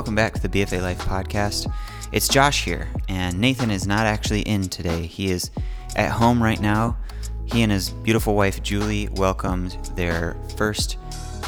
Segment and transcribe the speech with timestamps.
[0.00, 1.70] welcome back to the BFA Life podcast.
[2.10, 5.02] It's Josh here, and Nathan is not actually in today.
[5.02, 5.50] He is
[5.94, 6.96] at home right now.
[7.44, 10.96] He and his beautiful wife Julie welcomed their first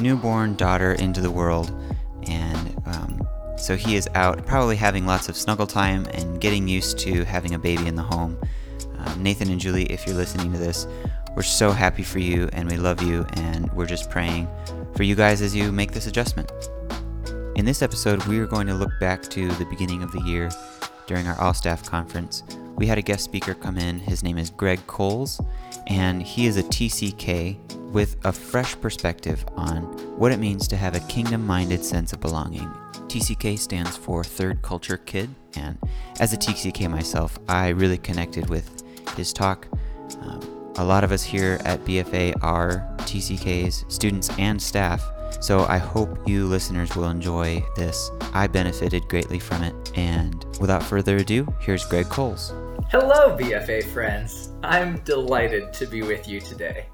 [0.02, 1.72] newborn daughter into the world,
[2.24, 3.26] and um,
[3.56, 7.54] so he is out, probably having lots of snuggle time and getting used to having
[7.54, 8.38] a baby in the home.
[8.98, 10.86] Um, Nathan and Julie, if you're listening to this,
[11.34, 14.46] we're so happy for you and we love you, and we're just praying
[14.94, 16.52] for you guys as you make this adjustment.
[17.54, 20.50] In this episode, we are going to look back to the beginning of the year
[21.06, 22.42] during our all staff conference.
[22.76, 23.98] We had a guest speaker come in.
[23.98, 25.38] His name is Greg Coles,
[25.86, 29.82] and he is a TCK with a fresh perspective on
[30.18, 32.68] what it means to have a kingdom minded sense of belonging.
[33.08, 35.78] TCK stands for Third Culture Kid, and
[36.20, 38.82] as a TCK myself, I really connected with
[39.14, 39.68] his talk.
[40.22, 45.06] Um, a lot of us here at BFA are TCKs, students and staff,
[45.40, 48.10] so I hope you listeners will enjoy this.
[48.34, 49.92] I benefited greatly from it.
[49.96, 52.52] And without further ado, here's Greg Coles.
[52.90, 54.50] Hello, BFA friends.
[54.62, 56.86] I'm delighted to be with you today.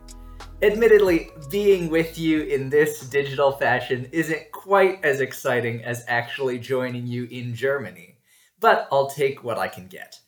[0.60, 7.06] Admittedly, being with you in this digital fashion isn't quite as exciting as actually joining
[7.06, 8.16] you in Germany,
[8.58, 10.18] but I'll take what I can get.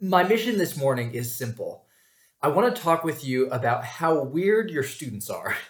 [0.00, 1.86] My mission this morning is simple.
[2.40, 5.56] I want to talk with you about how weird your students are.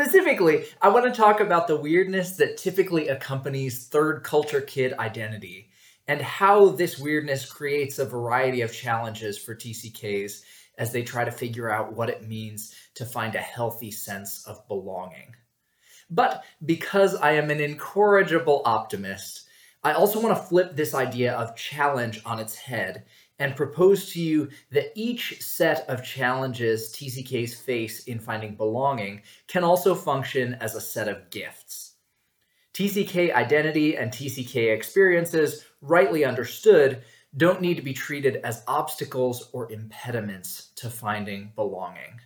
[0.00, 5.68] Specifically, I want to talk about the weirdness that typically accompanies third culture kid identity
[6.08, 10.40] and how this weirdness creates a variety of challenges for TCKs
[10.78, 14.66] as they try to figure out what it means to find a healthy sense of
[14.68, 15.36] belonging.
[16.08, 19.48] But because I am an incorrigible optimist,
[19.84, 23.04] I also want to flip this idea of challenge on its head
[23.40, 29.64] and propose to you that each set of challenges TCKs face in finding belonging can
[29.64, 31.94] also function as a set of gifts.
[32.74, 37.02] TCK identity and TCK experiences, rightly understood,
[37.36, 42.20] don't need to be treated as obstacles or impediments to finding belonging.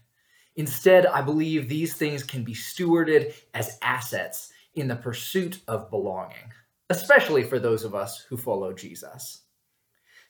[0.57, 6.53] Instead, I believe these things can be stewarded as assets in the pursuit of belonging,
[6.91, 9.44] especially for those of us who follow Jesus.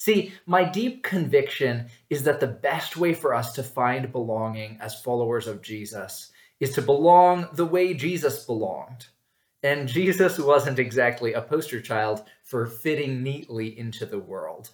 [0.05, 5.01] See, my deep conviction is that the best way for us to find belonging as
[5.01, 9.07] followers of Jesus is to belong the way Jesus belonged.
[9.63, 14.73] And Jesus wasn't exactly a poster child for fitting neatly into the world.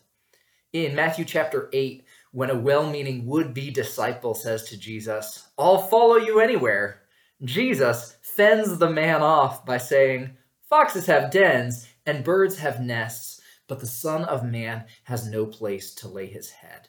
[0.73, 5.79] In Matthew chapter 8, when a well meaning would be disciple says to Jesus, I'll
[5.79, 7.03] follow you anywhere,
[7.45, 10.37] Jesus fends the man off by saying,
[10.69, 13.40] Foxes have dens and birds have nests
[13.71, 16.89] but the Son of Man has no place to lay his head.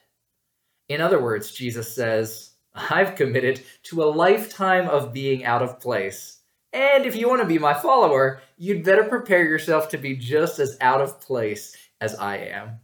[0.89, 6.39] In other words, Jesus says, I've committed to a lifetime of being out of place.
[6.73, 10.57] And if you want to be my follower, you'd better prepare yourself to be just
[10.57, 12.79] as out of place as I am.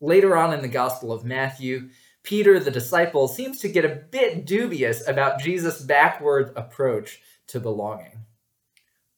[0.00, 1.90] Later on in the Gospel of Matthew,
[2.24, 8.24] Peter, the disciple, seems to get a bit dubious about Jesus' backward approach to belonging.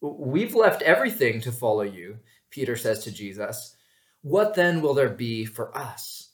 [0.03, 2.19] We've left everything to follow you,
[2.57, 3.77] Peter says to Jesus,
[4.23, 6.31] What then will there be for us?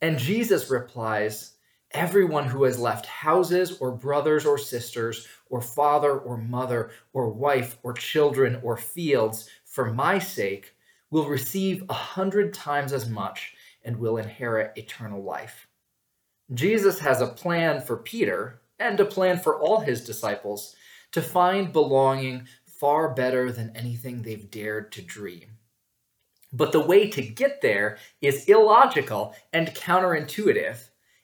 [0.00, 1.52] And Jesus replies,
[1.92, 7.78] Everyone who has left houses or brothers or sisters or father or mother or wife
[7.84, 10.74] or children or fields for my sake
[11.12, 13.54] will receive a hundred times as much
[13.84, 15.68] and will inherit eternal life.
[16.52, 20.74] Jesus has a plan for Peter and a plan for all his disciples
[21.12, 22.48] to find belonging
[22.78, 25.58] far better than anything they've dared to dream.
[26.52, 30.78] But the way to get there is illogical and counterintuitive.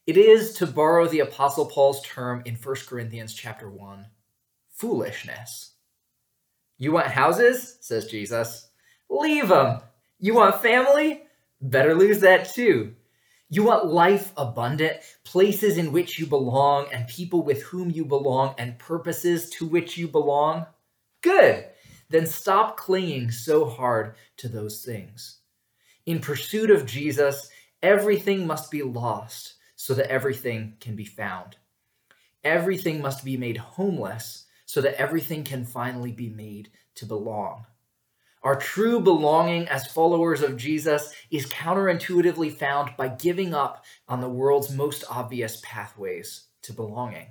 [0.06, 4.04] It is, to borrow the Apostle Paul's term in 1 Corinthians chapter 1,
[4.68, 5.74] foolishness.
[6.76, 7.78] You want houses?
[7.80, 8.68] says Jesus.
[9.08, 9.80] Leave them.
[10.18, 11.22] You want family?
[11.62, 12.94] Better lose that too.
[13.48, 18.54] You want life abundant, places in which you belong, and people with whom you belong,
[18.58, 20.66] and purposes to which you belong?
[21.24, 21.64] Good.
[22.10, 25.38] Then stop clinging so hard to those things.
[26.04, 27.48] In pursuit of Jesus,
[27.82, 31.56] everything must be lost so that everything can be found.
[32.44, 37.64] Everything must be made homeless so that everything can finally be made to belong.
[38.42, 44.28] Our true belonging as followers of Jesus is counterintuitively found by giving up on the
[44.28, 47.28] world's most obvious pathways to belonging.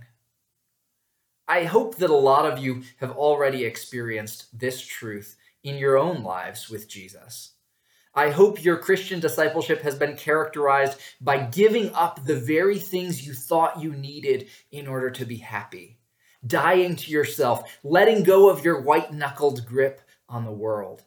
[1.47, 6.23] I hope that a lot of you have already experienced this truth in your own
[6.23, 7.51] lives with Jesus.
[8.15, 13.33] I hope your Christian discipleship has been characterized by giving up the very things you
[13.33, 15.97] thought you needed in order to be happy,
[16.45, 19.99] dying to yourself, letting go of your white knuckled grip
[20.29, 21.03] on the world,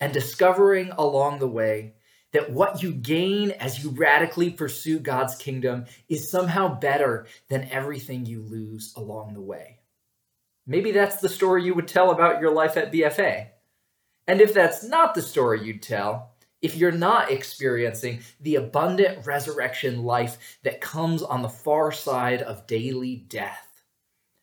[0.00, 1.94] and discovering along the way
[2.32, 8.26] that what you gain as you radically pursue God's kingdom is somehow better than everything
[8.26, 9.80] you lose along the way.
[10.66, 13.48] Maybe that's the story you would tell about your life at BFA.
[14.26, 16.30] And if that's not the story you'd tell,
[16.62, 22.66] if you're not experiencing the abundant resurrection life that comes on the far side of
[22.66, 23.82] daily death,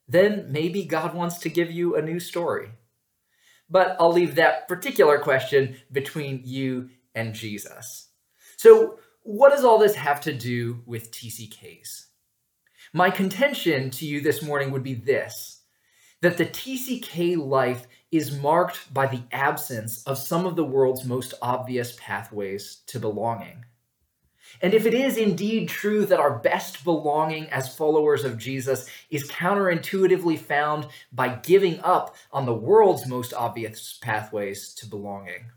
[0.08, 2.70] then maybe God wants to give you a new story.
[3.70, 8.10] But I'll leave that particular question between you and Jesus.
[8.56, 12.06] So, what does all this have to do with TCKs?
[12.94, 15.62] My contention to you this morning would be this
[16.22, 21.34] that the TCK life is marked by the absence of some of the world's most
[21.44, 23.66] obvious pathways to belonging.
[24.62, 29.30] And if it is indeed true that our best belonging as followers of Jesus is
[29.30, 35.52] counterintuitively found by giving up on the world's most obvious pathways to belonging,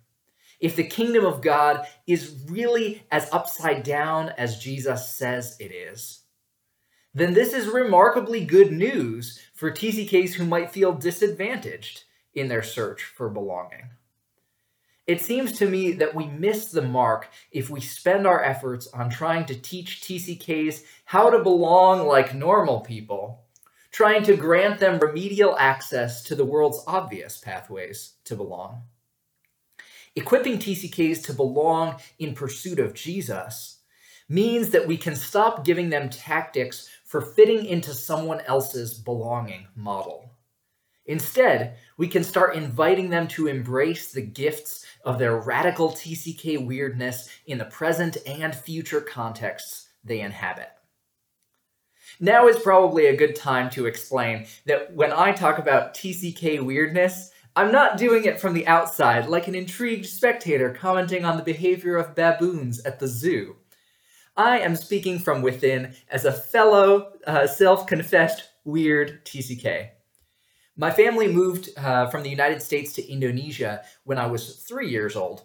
[0.61, 6.21] if the kingdom of God is really as upside down as Jesus says it is,
[7.15, 12.05] then this is remarkably good news for TCKs who might feel disadvantaged
[12.35, 13.91] in their search for belonging.
[15.07, 19.11] It seems to me that we miss the mark if we spend our efforts on
[19.11, 23.43] trying to teach TCKs how to belong like normal people,
[23.91, 28.83] trying to grant them remedial access to the world's obvious pathways to belong.
[30.17, 33.79] Equipping TCKs to belong in pursuit of Jesus
[34.29, 40.31] means that we can stop giving them tactics for fitting into someone else's belonging model.
[41.07, 47.29] Instead, we can start inviting them to embrace the gifts of their radical TCK weirdness
[47.47, 50.71] in the present and future contexts they inhabit.
[52.19, 57.31] Now is probably a good time to explain that when I talk about TCK weirdness,
[57.57, 61.97] I'm not doing it from the outside like an intrigued spectator commenting on the behavior
[61.97, 63.57] of baboons at the zoo.
[64.37, 69.91] I am speaking from within as a fellow uh, self confessed weird TCK.
[70.77, 75.17] My family moved uh, from the United States to Indonesia when I was three years
[75.17, 75.43] old,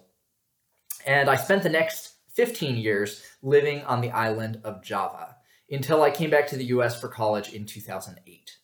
[1.04, 5.36] and I spent the next 15 years living on the island of Java
[5.68, 8.56] until I came back to the US for college in 2008.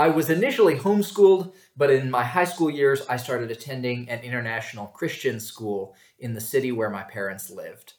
[0.00, 4.86] I was initially homeschooled, but in my high school years, I started attending an international
[4.86, 7.92] Christian school in the city where my parents lived.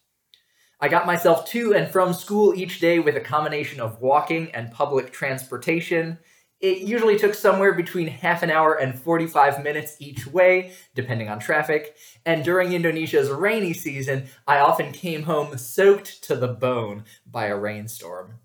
[0.80, 4.72] I got myself to and from school each day with a combination of walking and
[4.72, 6.18] public transportation,
[6.60, 11.38] it usually took somewhere between half an hour and 45 minutes each way, depending on
[11.38, 11.96] traffic.
[12.26, 17.56] And during Indonesia's rainy season, I often came home soaked to the bone by a
[17.56, 18.40] rainstorm.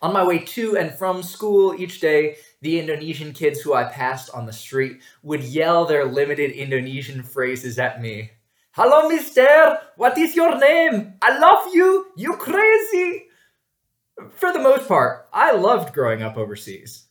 [0.00, 4.30] On my way to and from school each day, the Indonesian kids who I passed
[4.30, 8.30] on the street would yell their limited Indonesian phrases at me.
[8.72, 9.80] Hello, mister!
[9.96, 11.14] What is your name?
[11.20, 12.06] I love you!
[12.16, 13.28] You crazy!
[14.30, 17.06] for the most part, I loved growing up overseas.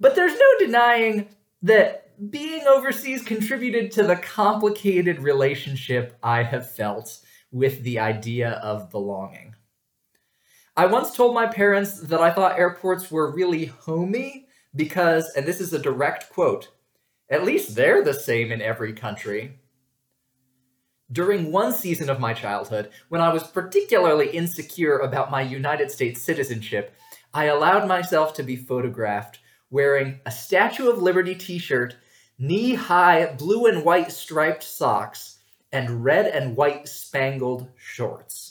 [0.00, 1.28] But there's no denying
[1.62, 7.18] that being overseas contributed to the complicated relationship I have felt
[7.50, 9.54] with the idea of belonging.
[10.78, 15.58] I once told my parents that I thought airports were really homey because, and this
[15.58, 16.68] is a direct quote,
[17.30, 19.58] at least they're the same in every country.
[21.10, 26.20] During one season of my childhood, when I was particularly insecure about my United States
[26.20, 26.94] citizenship,
[27.32, 29.38] I allowed myself to be photographed
[29.70, 31.96] wearing a Statue of Liberty t shirt,
[32.38, 35.38] knee high blue and white striped socks,
[35.72, 38.45] and red and white spangled shorts.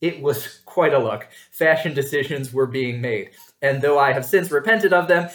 [0.00, 1.26] It was quite a look.
[1.50, 3.30] Fashion decisions were being made,
[3.62, 5.30] and though I have since repented of them,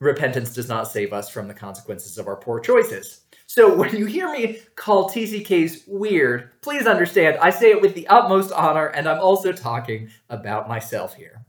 [0.00, 3.20] repentance does not save us from the consequences of our poor choices.
[3.46, 8.06] So when you hear me call TCKs weird, please understand I say it with the
[8.08, 11.44] utmost honor, and I'm also talking about myself here.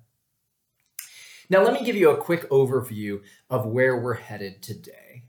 [1.49, 5.23] Now, let me give you a quick overview of where we're headed today.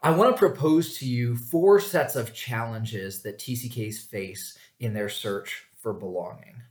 [0.00, 5.08] I want to propose to you four sets of challenges that TCKs face in their
[5.08, 6.62] search for belonging.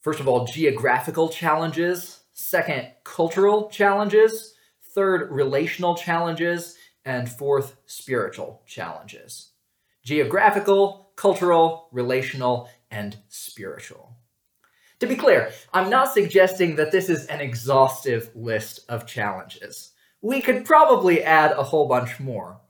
[0.00, 2.20] First of all, geographical challenges.
[2.32, 4.54] Second, cultural challenges.
[4.94, 9.50] Third, relational challenges and fourth, spiritual challenges
[10.02, 14.16] geographical, cultural, relational, and spiritual.
[15.00, 19.92] To be clear, I'm not suggesting that this is an exhaustive list of challenges.
[20.22, 22.60] We could probably add a whole bunch more.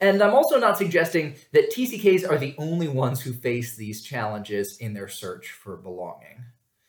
[0.00, 4.76] And I'm also not suggesting that TCKs are the only ones who face these challenges
[4.78, 6.44] in their search for belonging.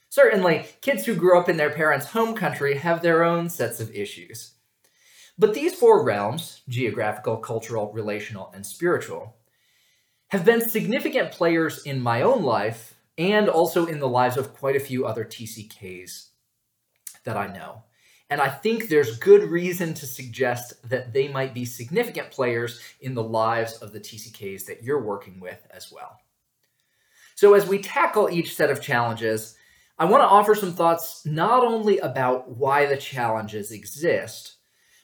[0.10, 3.96] Certainly, kids who grew up in their parents' home country have their own sets of
[3.96, 4.56] issues.
[5.38, 9.36] But these four realms geographical, cultural, relational, and spiritual
[10.30, 14.76] have been significant players in my own life and also in the lives of quite
[14.76, 16.30] a few other TCKs
[17.24, 17.84] that I know.
[18.30, 23.14] And I think there's good reason to suggest that they might be significant players in
[23.14, 26.20] the lives of the TCKs that you're working with as well.
[27.36, 29.56] So, as we tackle each set of challenges,
[29.98, 34.58] I want to offer some thoughts not only about why the challenges exist,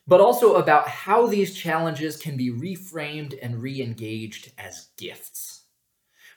[0.06, 5.64] but also about how these challenges can be reframed and re engaged as gifts.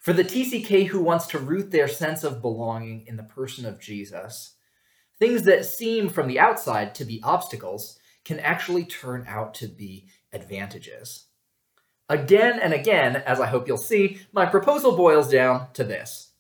[0.00, 3.80] For the TCK who wants to root their sense of belonging in the person of
[3.80, 4.55] Jesus,
[5.18, 10.06] things that seem from the outside to be obstacles can actually turn out to be
[10.32, 11.26] advantages.
[12.08, 16.30] Again and again, as I hope you'll see, my proposal boils down to this.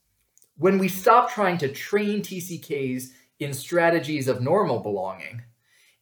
[0.58, 5.42] When we stop trying to train TCKs in strategies of normal belonging,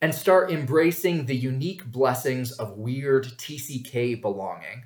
[0.04, 4.84] and start embracing the unique blessings of weird TCK belonging.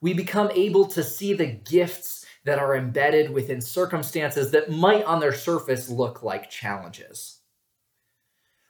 [0.00, 5.20] We become able to see the gifts that are embedded within circumstances that might on
[5.20, 7.40] their surface look like challenges.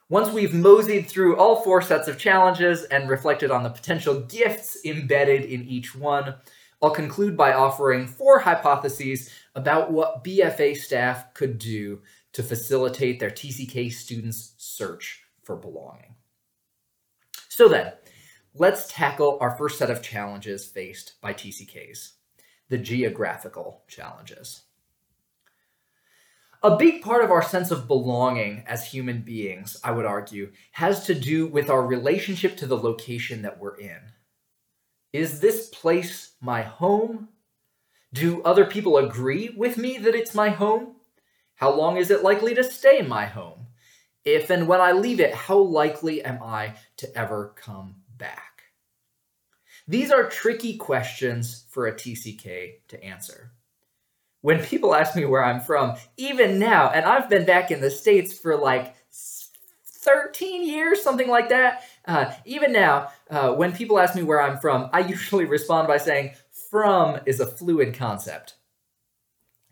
[0.09, 4.77] Once we've moseyed through all four sets of challenges and reflected on the potential gifts
[4.83, 6.35] embedded in each one,
[6.81, 12.01] I'll conclude by offering four hypotheses about what BFA staff could do
[12.33, 16.15] to facilitate their TCK students' search for belonging.
[17.47, 17.93] So then,
[18.53, 22.13] let's tackle our first set of challenges faced by TCKs
[22.71, 24.61] the geographical challenges.
[26.63, 31.05] A big part of our sense of belonging as human beings, I would argue, has
[31.07, 33.99] to do with our relationship to the location that we're in.
[35.11, 37.27] Is this place my home?
[38.13, 40.95] Do other people agree with me that it's my home?
[41.55, 43.67] How long is it likely to stay my home?
[44.23, 47.95] If and when I leave it, how likely am I to ever come?
[49.87, 53.51] These are tricky questions for a TCK to answer.
[54.41, 57.91] When people ask me where I'm from, even now, and I've been back in the
[57.91, 58.95] States for like
[59.85, 64.57] 13 years, something like that, uh, even now, uh, when people ask me where I'm
[64.57, 66.31] from, I usually respond by saying,
[66.71, 68.55] from is a fluid concept.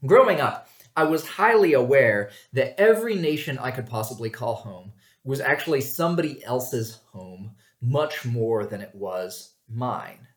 [0.06, 4.92] Growing up, I was highly aware that every nation I could possibly call home
[5.24, 7.51] was actually somebody else's home
[7.82, 10.28] much more than it was mine.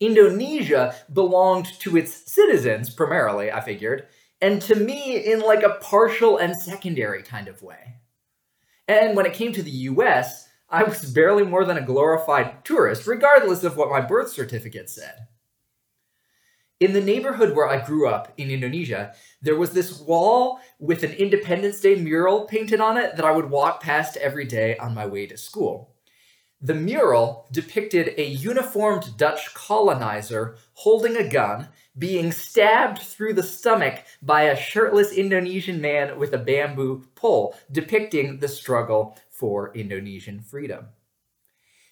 [0.00, 4.06] Indonesia belonged to its citizens primarily, I figured,
[4.40, 7.94] and to me in like a partial and secondary kind of way.
[8.88, 13.06] And when it came to the US, I was barely more than a glorified tourist,
[13.06, 15.28] regardless of what my birth certificate said.
[16.78, 21.12] In the neighborhood where I grew up in Indonesia, there was this wall with an
[21.12, 25.06] Independence Day mural painted on it that I would walk past every day on my
[25.06, 25.95] way to school.
[26.60, 34.04] The mural depicted a uniformed Dutch colonizer holding a gun being stabbed through the stomach
[34.22, 40.86] by a shirtless Indonesian man with a bamboo pole, depicting the struggle for Indonesian freedom.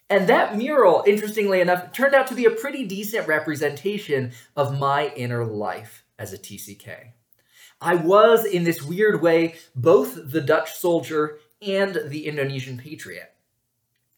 [0.08, 5.08] And that mural, interestingly enough, turned out to be a pretty decent representation of my
[5.14, 7.12] inner life as a TCK.
[7.80, 13.33] I was, in this weird way, both the Dutch soldier and the Indonesian patriot.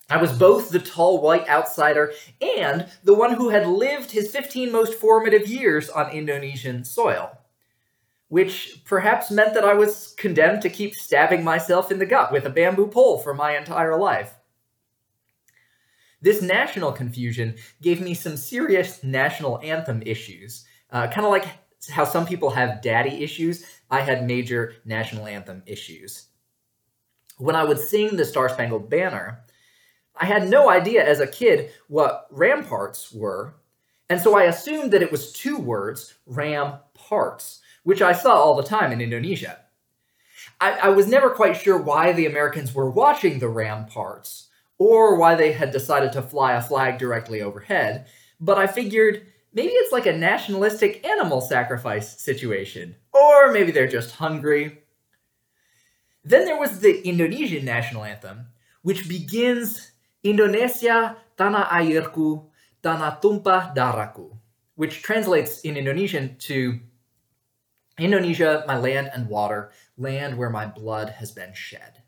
[0.09, 4.71] I was both the tall white outsider and the one who had lived his 15
[4.71, 7.39] most formative years on Indonesian soil.
[8.29, 12.45] Which perhaps meant that I was condemned to keep stabbing myself in the gut with
[12.45, 14.35] a bamboo pole for my entire life.
[16.21, 20.65] This national confusion gave me some serious national anthem issues.
[20.91, 21.47] Uh, kind of like
[21.91, 26.27] how some people have daddy issues, I had major national anthem issues.
[27.39, 29.45] When I would sing the Star Spangled Banner,
[30.19, 33.55] I had no idea as a kid what ramparts were,
[34.09, 38.57] and so I assumed that it was two words, ram parts, which I saw all
[38.57, 39.59] the time in Indonesia.
[40.61, 45.35] I, I was never quite sure why the Americans were watching the ramparts, or why
[45.35, 48.07] they had decided to fly a flag directly overhead,
[48.41, 54.17] but I figured maybe it's like a nationalistic animal sacrifice situation, or maybe they're just
[54.17, 54.83] hungry.
[56.25, 58.49] Then there was the Indonesian national anthem,
[58.83, 59.93] which begins
[60.27, 62.43] Indonesia tanah airku,
[62.83, 64.35] tanah tumpah darahku,
[64.75, 66.83] which translates in Indonesian to
[67.99, 72.03] Indonesia, my land and water, land where my blood has been shed.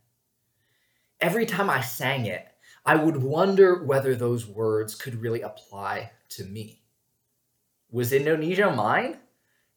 [1.20, 2.46] Every time I sang it,
[2.84, 6.82] I would wonder whether those words could really apply to me.
[7.90, 9.18] Was Indonesia mine?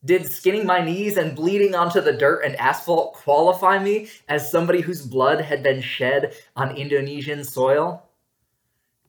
[0.03, 4.81] Did skinning my knees and bleeding onto the dirt and asphalt qualify me as somebody
[4.81, 8.09] whose blood had been shed on Indonesian soil?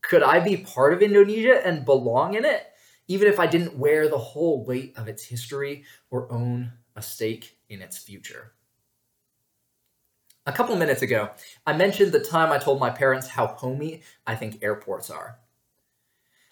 [0.02, 2.66] Could I be part of Indonesia and belong in it,
[3.08, 7.56] even if I didn't wear the whole weight of its history or own a stake
[7.68, 8.52] in its future?
[10.44, 11.30] A couple minutes ago,
[11.66, 15.38] I mentioned the time I told my parents how homey I think airports are.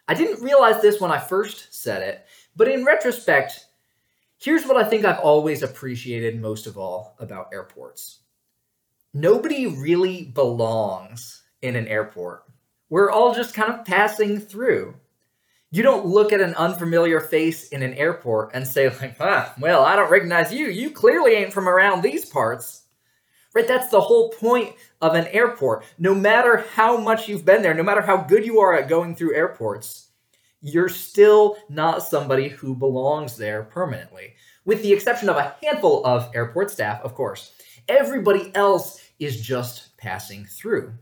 [0.07, 3.67] I didn't realize this when I first said it, but in retrospect,
[4.39, 8.21] here's what I think I've always appreciated most of all about airports.
[9.13, 12.45] Nobody really belongs in an airport.
[12.91, 14.95] We're all just kind of passing through.
[15.71, 19.85] You don't look at an unfamiliar face in an airport and say, like, ah, well,
[19.85, 20.67] I don't recognize you.
[20.67, 22.83] You clearly ain't from around these parts.
[23.55, 23.67] Right?
[23.67, 25.85] That's the whole point of an airport.
[25.99, 29.15] No matter how much you've been there, no matter how good you are at going
[29.15, 30.09] through airports,
[30.61, 36.31] you're still not somebody who belongs there permanently, with the exception of a handful of
[36.35, 37.53] airport staff, of course.
[37.89, 40.93] Everybody else is just passing through.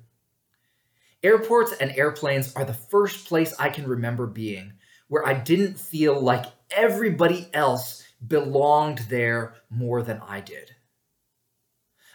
[1.23, 4.73] Airports and airplanes are the first place I can remember being
[5.09, 10.75] where I didn't feel like everybody else belonged there more than I did.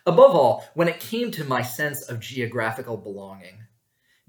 [0.06, 3.64] Above all, when it came to my sense of geographical belonging,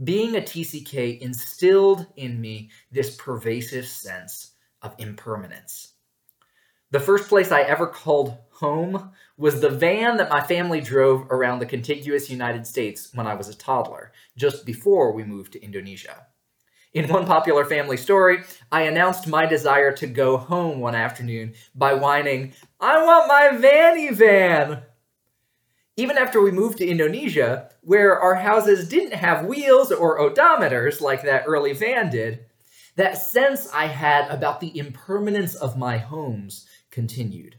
[0.03, 4.53] being a TCK instilled in me this pervasive sense
[4.83, 5.93] of impermanence.
[6.91, 11.59] The first place I ever called home was the van that my family drove around
[11.59, 16.27] the contiguous United States when I was a toddler, just before we moved to Indonesia.
[16.93, 21.95] In one popular family story, I announced my desire to go home one afternoon by
[21.95, 24.83] whining, I want my vanny van!
[25.97, 31.23] even after we moved to Indonesia, where our houses didn't have wheels or odometers like
[31.23, 32.47] that early van did,
[32.97, 37.59] that sense I had about the impermanence of my homes continued.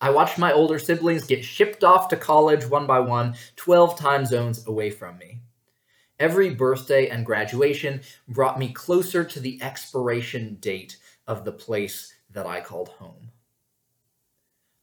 [0.00, 4.26] I watched my older siblings get shipped off to college one by one, 12 time
[4.26, 5.40] zones away from me.
[6.18, 12.46] Every birthday and graduation brought me closer to the expiration date of the place that
[12.46, 13.30] I called home.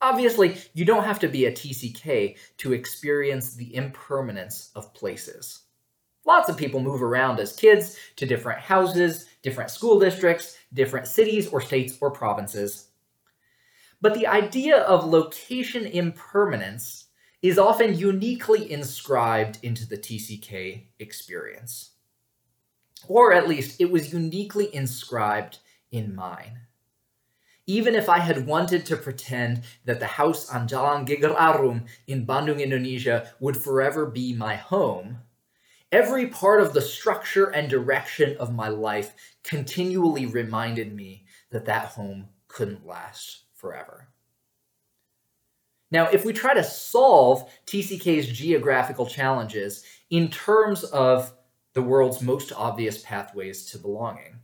[0.01, 5.61] Obviously, you don't have to be a TCK to experience the impermanence of places.
[6.25, 11.47] Lots of people move around as kids to different houses, different school districts, different cities
[11.47, 12.89] or states or provinces.
[14.03, 17.05] But the idea of location impermanence
[17.41, 21.91] is often uniquely inscribed into the TCK experience.
[23.07, 26.67] Or at least it was uniquely inscribed in mine
[27.65, 32.25] even if I had wanted to pretend that the house on Jalan Geger Arum in
[32.25, 35.19] Bandung, Indonesia would forever be my home,
[35.89, 39.13] every part of the structure and direction of my life
[39.43, 44.09] continually reminded me that that home couldn't last forever.
[45.89, 51.31] Now, if we try to solve TCK's geographical challenges in terms of
[51.71, 54.39] the world's most obvious pathways to belonging,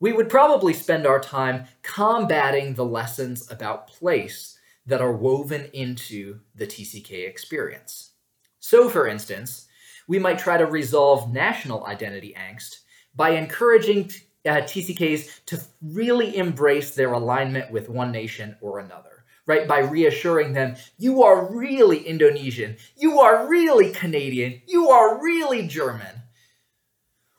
[0.00, 6.40] we would probably spend our time combating the lessons about place that are woven into
[6.54, 8.12] the TCK experience.
[8.58, 9.66] So, for instance,
[10.08, 12.78] we might try to resolve national identity angst
[13.14, 14.10] by encouraging
[14.46, 19.66] uh, TCKs to really embrace their alignment with one nation or another, right?
[19.66, 26.22] By reassuring them, you are really Indonesian, you are really Canadian, you are really German.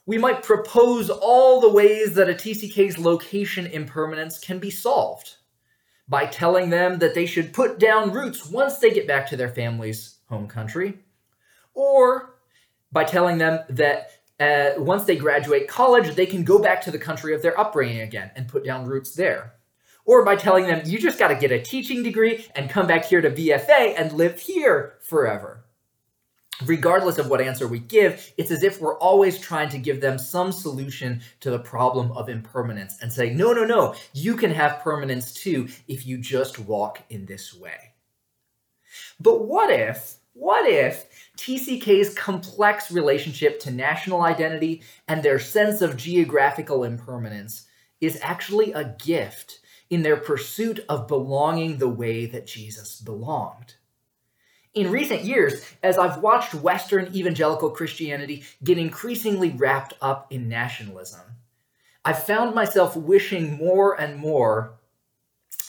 [0.06, 5.36] We might propose all the ways that a TCK's location impermanence can be solved
[6.08, 9.50] by telling them that they should put down roots once they get back to their
[9.50, 11.00] family's home country,
[11.74, 12.36] or
[12.91, 17.00] by telling them that uh, once they graduate college, they can go back to the
[17.00, 19.54] country of their upbringing again and put down roots there.
[20.06, 23.06] Or by telling them, you just got to get a teaching degree and come back
[23.06, 25.65] here to BFA and live here forever
[26.65, 30.17] regardless of what answer we give, it's as if we're always trying to give them
[30.17, 34.82] some solution to the problem of impermanence and say, no, no, no, you can have
[34.82, 37.93] permanence too if you just walk in this way.
[39.19, 45.97] But what if, what if TCK's complex relationship to national identity and their sense of
[45.97, 47.65] geographical impermanence
[48.00, 53.76] is actually a gift in their pursuit of belonging the way that Jesus belonged?
[54.76, 61.21] In recent years, as I've watched Western evangelical Christianity get increasingly wrapped up in nationalism,
[62.06, 64.76] I've found myself wishing more and more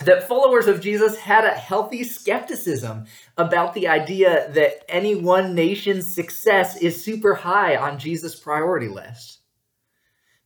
[0.04, 3.06] that followers of Jesus had a healthy skepticism
[3.38, 9.40] about the idea that any one nation's success is super high on Jesus' priority list.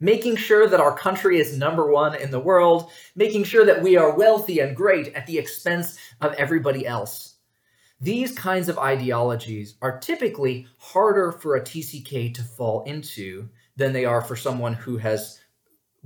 [0.01, 3.97] Making sure that our country is number one in the world, making sure that we
[3.97, 7.31] are wealthy and great at the expense of everybody else
[8.01, 14.07] These kinds of ideologies are typically harder for a TCK to fall into than they
[14.07, 15.41] are for someone who has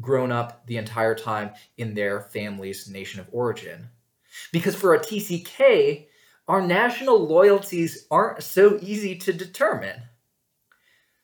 [0.00, 3.88] grown up the entire time in their family's nation of origin.
[4.52, 6.06] Because for a TCK,
[6.48, 10.02] our national loyalties aren't so easy to determine.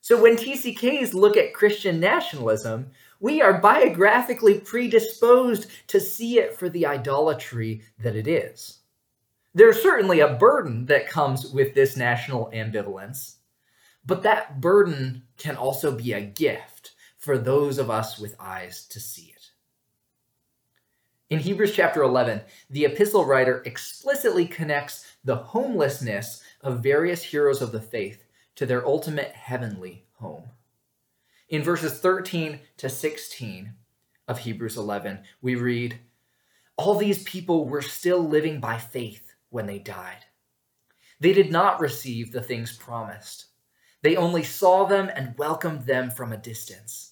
[0.01, 6.69] So when TCKs look at Christian nationalism, we are biographically predisposed to see it for
[6.69, 8.81] the idolatry that it is.
[9.55, 13.37] There's certainly a burden that comes with this national ambivalence,
[14.05, 16.72] but that burden can also be a gift
[17.23, 19.51] for those of us with eyes to see it.
[21.31, 27.71] In Hebrews chapter 11, the epistle writer explicitly connects the homelessness of various heroes of
[27.71, 28.25] the faith
[28.57, 30.43] to their ultimate heavenly home.
[31.49, 33.73] In verses 13 to 16
[34.27, 36.01] of Hebrews 11, we read,
[36.77, 40.25] All these people were still living by faith when they died.
[41.21, 43.47] They did not receive the things promised.
[44.03, 47.12] They only saw them and welcomed them from a distance,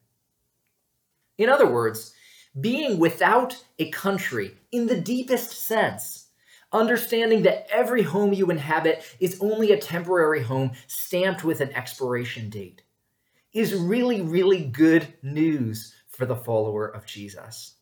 [1.37, 2.13] In other words,
[2.59, 6.27] being without a country in the deepest sense,
[6.73, 12.49] understanding that every home you inhabit is only a temporary home stamped with an expiration
[12.49, 12.81] date,
[13.53, 17.75] is really, really good news for the follower of Jesus.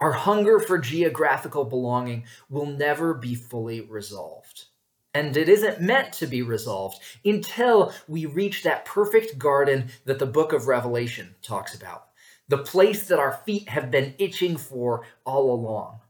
[0.00, 4.64] Our hunger for geographical belonging will never be fully resolved.
[5.12, 10.26] And it isn't meant to be resolved until we reach that perfect garden that the
[10.26, 12.06] book of Revelation talks about,
[12.50, 16.00] the place that our feet have been itching for all along.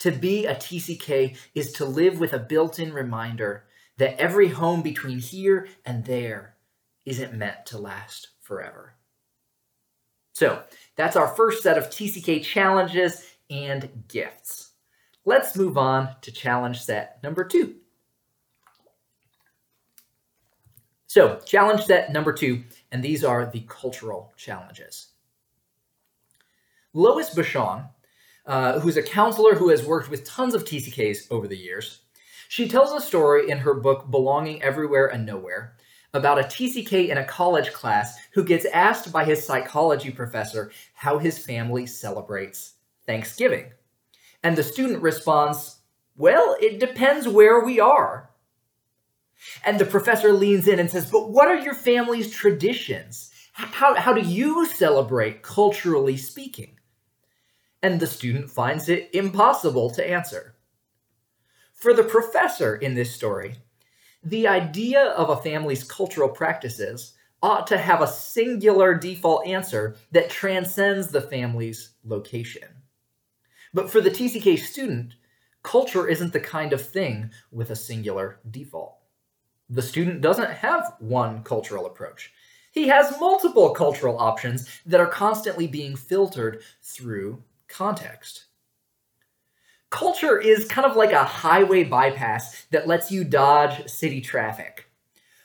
[0.00, 3.64] To be a TCK is to live with a built in reminder
[3.96, 6.56] that every home between here and there
[7.06, 8.94] isn't meant to last forever.
[10.32, 10.64] So,
[10.96, 14.72] that's our first set of TCK challenges and gifts.
[15.24, 17.76] Let's move on to challenge set number two.
[21.06, 25.13] So, challenge set number two, and these are the cultural challenges.
[26.96, 27.88] Lois Bushong,
[28.46, 32.02] uh, who's a counselor who has worked with tons of TCKs over the years,
[32.48, 35.76] she tells a story in her book Belonging Everywhere and Nowhere
[36.12, 41.18] about a TCK in a college class who gets asked by his psychology professor how
[41.18, 42.74] his family celebrates
[43.06, 43.72] Thanksgiving.
[44.44, 45.80] And the student responds,
[46.16, 48.30] Well, it depends where we are.
[49.64, 53.32] And the professor leans in and says, But what are your family's traditions?
[53.52, 56.78] How, how do you celebrate, culturally speaking?
[57.84, 60.54] And the student finds it impossible to answer.
[61.74, 63.56] For the professor in this story,
[64.22, 70.30] the idea of a family's cultural practices ought to have a singular default answer that
[70.30, 72.68] transcends the family's location.
[73.74, 75.14] But for the TCK student,
[75.62, 78.96] culture isn't the kind of thing with a singular default
[79.68, 82.32] the student doesn't have one cultural approach.
[82.72, 87.42] He has multiple cultural options that are constantly being filtered through
[87.74, 88.44] context.
[89.90, 94.86] Culture is kind of like a highway bypass that lets you dodge city traffic.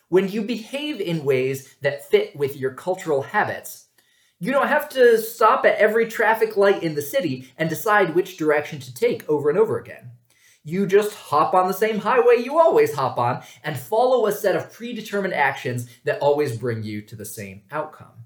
[0.09, 3.87] When you behave in ways that fit with your cultural habits,
[4.39, 8.37] you don't have to stop at every traffic light in the city and decide which
[8.37, 10.11] direction to take over and over again
[10.63, 14.55] you just hop on the same highway you always hop on and follow a set
[14.55, 18.18] of predetermined actions that always bring you to the same outcome.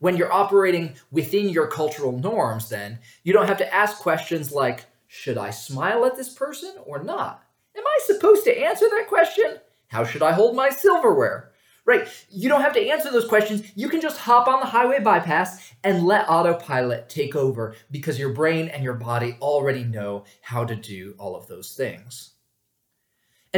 [0.00, 4.86] When you're operating within your cultural norms, then, you don't have to ask questions like,
[5.06, 7.42] should I smile at this person or not?
[7.76, 9.58] Am I supposed to answer that question?
[9.88, 11.52] How should I hold my silverware?
[11.88, 12.06] right?
[12.28, 13.62] You don't have to answer those questions.
[13.74, 18.34] You can just hop on the highway bypass and let autopilot take over because your
[18.34, 22.34] brain and your body already know how to do all of those things.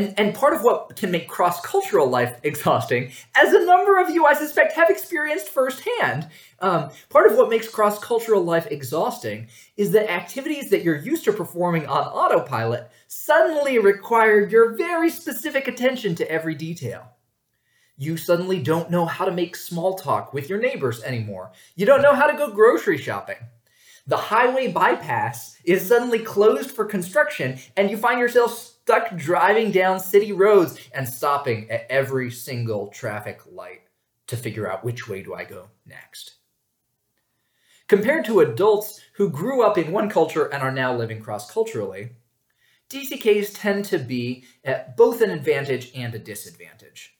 [0.00, 4.08] And, and part of what can make cross cultural life exhausting, as a number of
[4.08, 6.28] you I suspect have experienced firsthand,
[6.60, 11.24] um, part of what makes cross cultural life exhausting is that activities that you're used
[11.24, 17.06] to performing on autopilot suddenly require your very specific attention to every detail
[17.98, 21.52] you suddenly don't know how to make small talk with your neighbors anymore.
[21.76, 23.36] You don't know how to go grocery shopping.
[24.06, 30.00] the highway bypass is suddenly closed for construction, and you find yourself stuck driving down
[30.00, 33.82] city roads and stopping at every single traffic light
[34.26, 36.34] to figure out which way do I go next.
[37.88, 42.10] Compared to adults who grew up in one culture and are now living cross culturally,
[42.88, 47.16] TCKs tend to be at both an advantage and a disadvantage.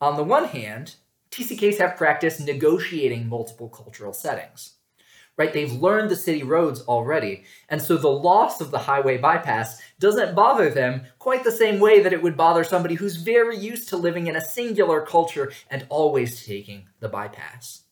[0.00, 0.96] On the one hand,
[1.30, 4.74] TCKs have practiced negotiating multiple cultural settings.
[5.40, 5.54] Right?
[5.54, 10.34] They've learned the city roads already, and so the loss of the highway bypass doesn't
[10.34, 13.96] bother them quite the same way that it would bother somebody who's very used to
[13.96, 17.84] living in a singular culture and always taking the bypass.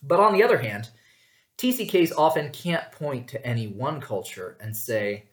[0.00, 0.90] But on the other hand,
[1.58, 5.24] TCKs often can't point to any one culture and say,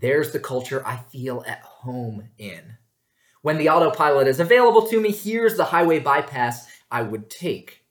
[0.00, 2.78] there's the culture I feel at home in.
[3.42, 7.81] When the autopilot is available to me, here's the highway bypass I would take.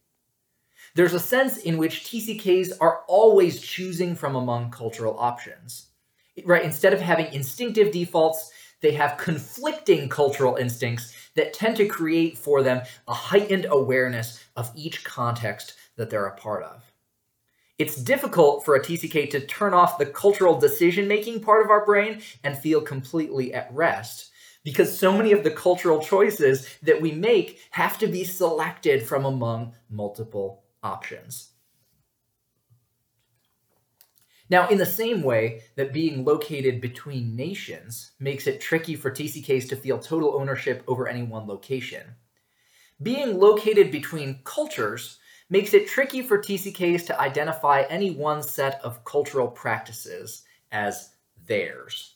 [0.95, 5.87] There's a sense in which TCKs are always choosing from among cultural options.
[6.45, 6.63] Right?
[6.63, 8.51] Instead of having instinctive defaults,
[8.81, 14.71] they have conflicting cultural instincts that tend to create for them a heightened awareness of
[14.75, 16.91] each context that they're a part of
[17.81, 21.83] it's difficult for a TCK to turn off the cultural decision making part of our
[21.83, 24.29] brain and feel completely at rest
[24.63, 29.25] because so many of the cultural choices that we make have to be selected from
[29.25, 31.51] among multiple options.
[34.49, 39.69] Now, in the same way that being located between nations makes it tricky for TCKs
[39.69, 42.03] to feel total ownership over any one location,
[43.01, 49.03] being located between cultures makes it tricky for TCKs to identify any one set of
[49.05, 51.11] cultural practices as
[51.47, 52.15] theirs.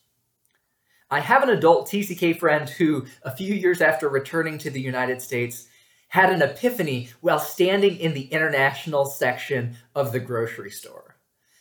[1.09, 5.21] I have an adult TCK friend who, a few years after returning to the United
[5.21, 5.67] States,
[6.15, 11.17] had an epiphany while standing in the international section of the grocery store.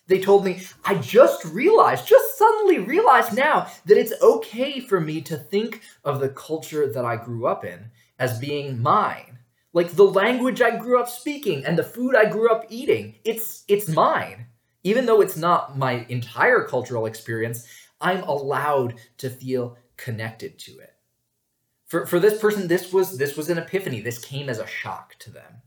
[0.07, 5.21] They told me, I just realized, just suddenly realized now that it's okay for me
[5.23, 7.91] to think of the culture that I grew up in
[8.21, 9.35] as being mine
[9.75, 13.17] like the language I grew up speaking and the food I grew up eating.
[13.25, 14.47] It's it's mine.
[14.85, 17.67] Even though it's not my entire cultural experience,
[18.01, 20.94] I'm allowed to feel connected to it.
[21.95, 24.01] For, for this person, this was this was an epiphany.
[24.01, 25.63] This came as a shock to them.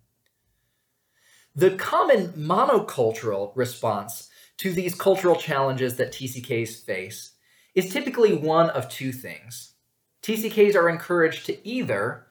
[1.55, 7.31] The common monocultural response to these cultural challenges that TCKs face
[7.75, 9.75] is typically one of two things.
[10.21, 12.27] TCKs are encouraged to either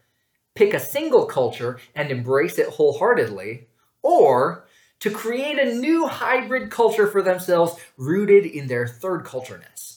[0.54, 3.68] pick a single culture and embrace it wholeheartedly,
[4.02, 4.66] or
[5.00, 9.95] to create a new hybrid culture for themselves rooted in their third cultureness.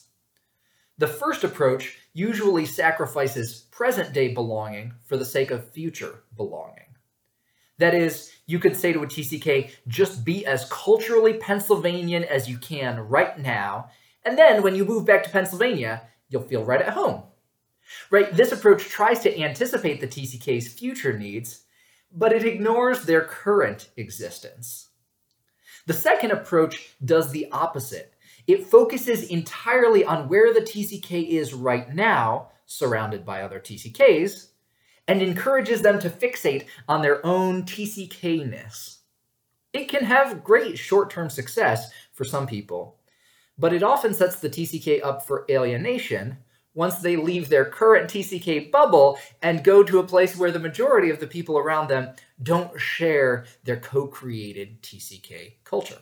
[1.00, 6.94] The first approach usually sacrifices present day belonging for the sake of future belonging.
[7.78, 12.58] That is, you could say to a TCK, just be as culturally Pennsylvanian as you
[12.58, 13.90] can right now,
[14.24, 17.22] and then when you move back to Pennsylvania, you'll feel right at home
[18.10, 18.32] Right?
[18.32, 21.64] This approach tries to anticipate the TCK's future needs,
[22.12, 24.88] but it ignores their current existence.
[25.86, 28.14] The second approach does the opposite.
[28.50, 34.48] It focuses entirely on where the TCK is right now, surrounded by other TCKs,
[35.06, 39.02] and encourages them to fixate on their own TCK-ness.
[39.72, 42.98] It can have great short-term success for some people,
[43.56, 46.36] but it often sets the TCK up for alienation
[46.74, 51.10] once they leave their current TCK bubble and go to a place where the majority
[51.10, 55.98] of the people around them don't share their co created TCK culture.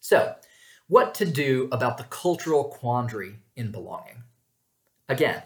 [0.00, 0.34] So,
[0.88, 4.22] what to do about the cultural quandary in belonging?
[5.08, 5.42] Again,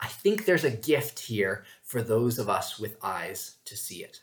[0.00, 4.20] I think there's a gift here for those of us with eyes to see it.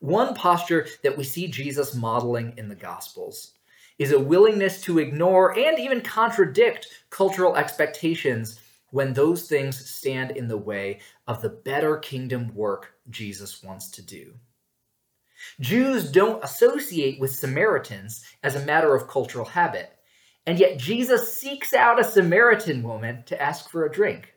[0.00, 3.52] One posture that we see Jesus modeling in the Gospels
[3.98, 8.58] is a willingness to ignore and even contradict cultural expectations
[8.90, 14.02] when those things stand in the way of the better kingdom work Jesus wants to
[14.02, 14.34] do.
[15.60, 19.92] Jews don't associate with Samaritans as a matter of cultural habit,
[20.46, 24.34] and yet Jesus seeks out a Samaritan woman to ask for a drink.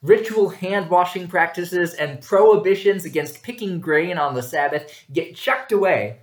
[0.00, 6.20] Ritual hand washing practices and prohibitions against picking grain on the Sabbath get chucked away.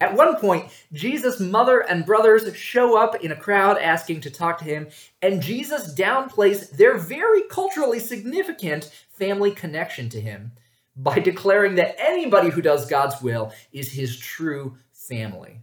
[0.00, 4.58] At one point, Jesus' mother and brothers show up in a crowd asking to talk
[4.58, 4.88] to him,
[5.22, 10.52] and Jesus downplays their very culturally significant family connection to him
[10.96, 15.60] by declaring that anybody who does God's will is his true family.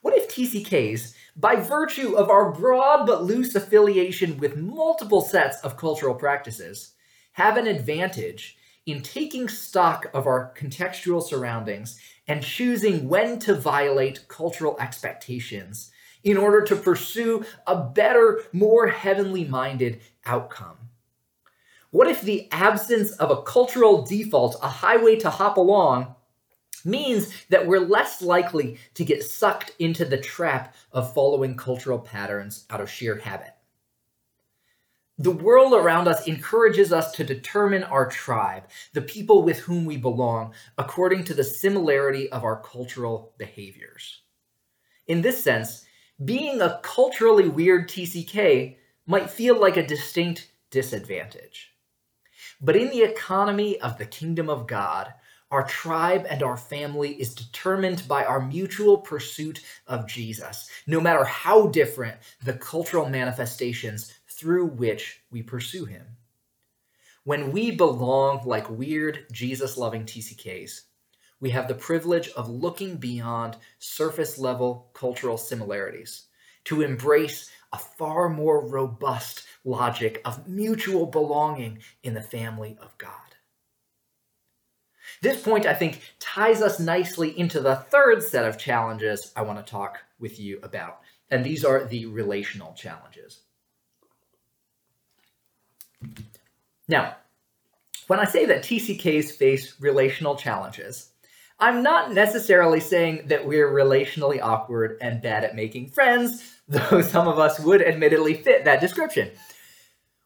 [0.00, 5.76] What if TCKs, by virtue of our broad but loose affiliation with multiple sets of
[5.76, 6.94] cultural practices,
[7.32, 14.26] have an advantage in taking stock of our contextual surroundings and choosing when to violate
[14.28, 15.92] cultural expectations
[16.24, 20.81] in order to pursue a better, more heavenly minded outcome?
[21.92, 26.14] What if the absence of a cultural default, a highway to hop along,
[26.86, 32.64] means that we're less likely to get sucked into the trap of following cultural patterns
[32.70, 33.54] out of sheer habit?
[35.18, 39.98] The world around us encourages us to determine our tribe, the people with whom we
[39.98, 44.22] belong, according to the similarity of our cultural behaviors.
[45.08, 45.84] In this sense,
[46.24, 51.71] being a culturally weird TCK might feel like a distinct disadvantage.
[52.62, 55.12] But in the economy of the kingdom of God,
[55.50, 61.24] our tribe and our family is determined by our mutual pursuit of Jesus, no matter
[61.24, 66.06] how different the cultural manifestations through which we pursue him.
[67.24, 70.82] When we belong like weird, Jesus loving TCKs,
[71.40, 76.26] we have the privilege of looking beyond surface level cultural similarities
[76.64, 83.10] to embrace a far more robust logic of mutual belonging in the family of God.
[85.20, 89.64] This point, I think, ties us nicely into the third set of challenges I want
[89.64, 91.00] to talk with you about.
[91.30, 93.40] And these are the relational challenges.
[96.88, 97.16] Now,
[98.08, 101.10] when I say that TCKs face relational challenges,
[101.60, 107.28] I'm not necessarily saying that we're relationally awkward and bad at making friends, though some
[107.28, 109.30] of us would admittedly fit that description.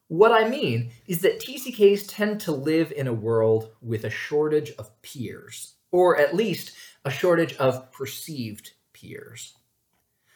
[0.07, 4.71] What I mean is that TCKs tend to live in a world with a shortage
[4.79, 6.71] of peers, or at least
[7.03, 9.55] a shortage of perceived peers.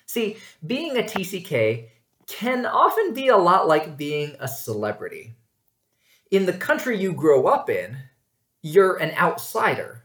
[0.06, 1.88] See, being a TCK
[2.28, 5.36] can often be a lot like being a celebrity.
[6.32, 7.98] In the country you grow up in,
[8.62, 10.01] you're an outsider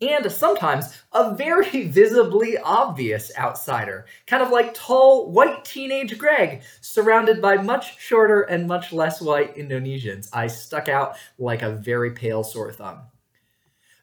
[0.00, 7.42] and sometimes a very visibly obvious outsider, kind of like tall, white teenage Greg, surrounded
[7.42, 10.28] by much shorter and much less white Indonesians.
[10.32, 13.00] I stuck out like a very pale sore thumb.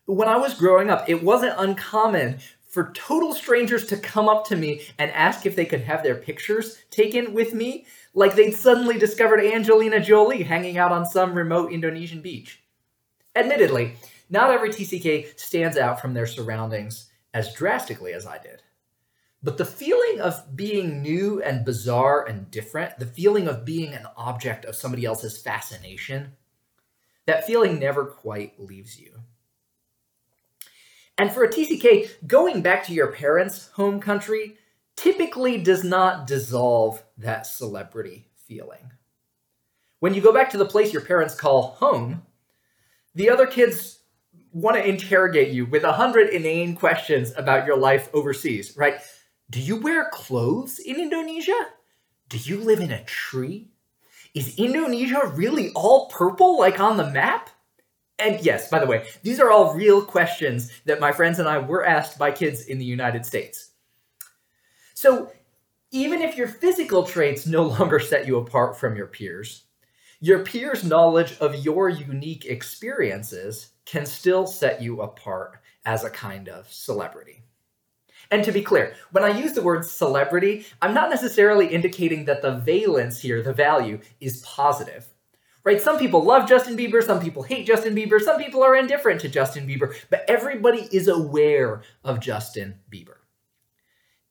[0.05, 4.55] When I was growing up, it wasn't uncommon for total strangers to come up to
[4.55, 8.99] me and ask if they could have their pictures taken with me, like they'd suddenly
[8.99, 12.61] discovered Angelina Jolie hanging out on some remote Indonesian beach.
[13.35, 13.95] Admittedly,
[14.29, 18.63] not every TCK stands out from their surroundings as drastically as I did.
[19.43, 24.07] But the feeling of being new and bizarre and different, the feeling of being an
[24.17, 26.33] object of somebody else's fascination,
[27.27, 29.21] that feeling never quite leaves you.
[31.17, 34.57] And for a TCK, going back to your parents' home country
[34.95, 38.91] typically does not dissolve that celebrity feeling.
[39.99, 42.23] When you go back to the place your parents call home,
[43.15, 43.96] the other kids
[44.57, 48.95] want to interrogate you with a hundred inane questions about your life overseas, right?
[49.49, 51.67] Do you wear clothes in Indonesia?
[52.29, 53.69] Do you live in a tree?
[54.33, 57.49] Is Indonesia really all purple like on the map?
[58.19, 61.59] And yes, by the way, these are all real questions that my friends and I
[61.59, 63.71] were asked by kids in the United States.
[64.95, 65.31] So,
[65.91, 69.66] even if your physical traits no longer set you apart from your peers,
[70.19, 76.49] your peers' knowledge of your unique experiences can still set you apart as a kind
[76.49, 77.43] of celebrity.
[78.31, 82.41] And to be clear, when I use the word celebrity, I'm not necessarily indicating that
[82.41, 85.07] the valence here, the value, is positive.
[85.63, 85.81] Right?
[85.81, 89.29] Some people love Justin Bieber, some people hate Justin Bieber, some people are indifferent to
[89.29, 93.17] Justin Bieber, but everybody is aware of Justin Bieber.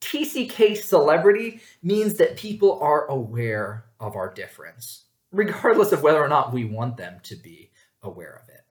[0.00, 5.05] TCK celebrity means that people are aware of our difference,
[5.36, 7.70] regardless of whether or not we want them to be
[8.02, 8.62] aware of it.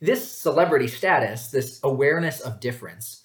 [0.00, 3.22] This celebrity status, this awareness of difference,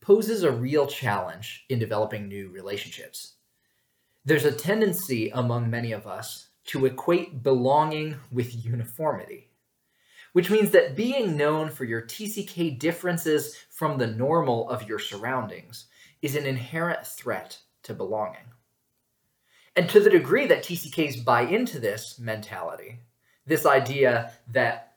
[0.00, 3.34] poses a real challenge in developing new relationships.
[4.24, 9.50] There's a tendency among many of us to equate belonging with uniformity,
[10.32, 15.86] which means that being known for your TCK differences from the normal of your surroundings
[16.20, 18.52] is an inherent threat to belonging.
[19.78, 22.98] And to the degree that TCKs buy into this mentality,
[23.46, 24.94] this idea that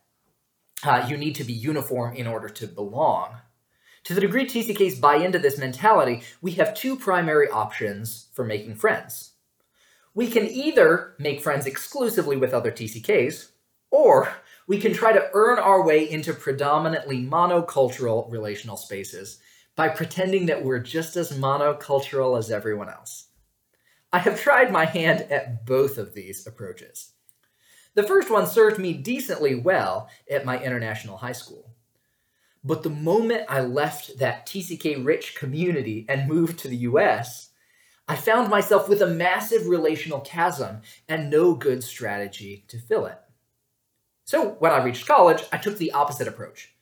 [0.84, 3.36] uh, you need to be uniform in order to belong.
[4.06, 8.74] To the degree TCKs buy into this mentality, we have two primary options for making
[8.74, 9.34] friends.
[10.16, 13.52] We can either make friends exclusively with other TCKs,
[13.92, 14.34] or
[14.66, 19.38] we can try to earn our way into predominantly monocultural relational spaces
[19.76, 23.28] by pretending that we're just as monocultural as everyone else.
[24.14, 27.14] I have tried my hand at both of these approaches.
[27.93, 31.72] The first one served me decently well at my international high school.
[32.64, 37.49] But the moment I left that TCK rich community and moved to the US,
[38.07, 43.18] I found myself with a massive relational chasm and no good strategy to fill it.
[44.26, 46.74] So when I reached college, I took the opposite approach.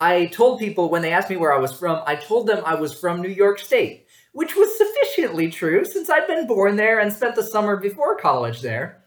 [0.00, 2.74] I told people when they asked me where I was from, I told them I
[2.74, 4.03] was from New York State,
[4.34, 8.60] which was sufficiently true since I'd been born there and spent the summer before college
[8.60, 9.04] there.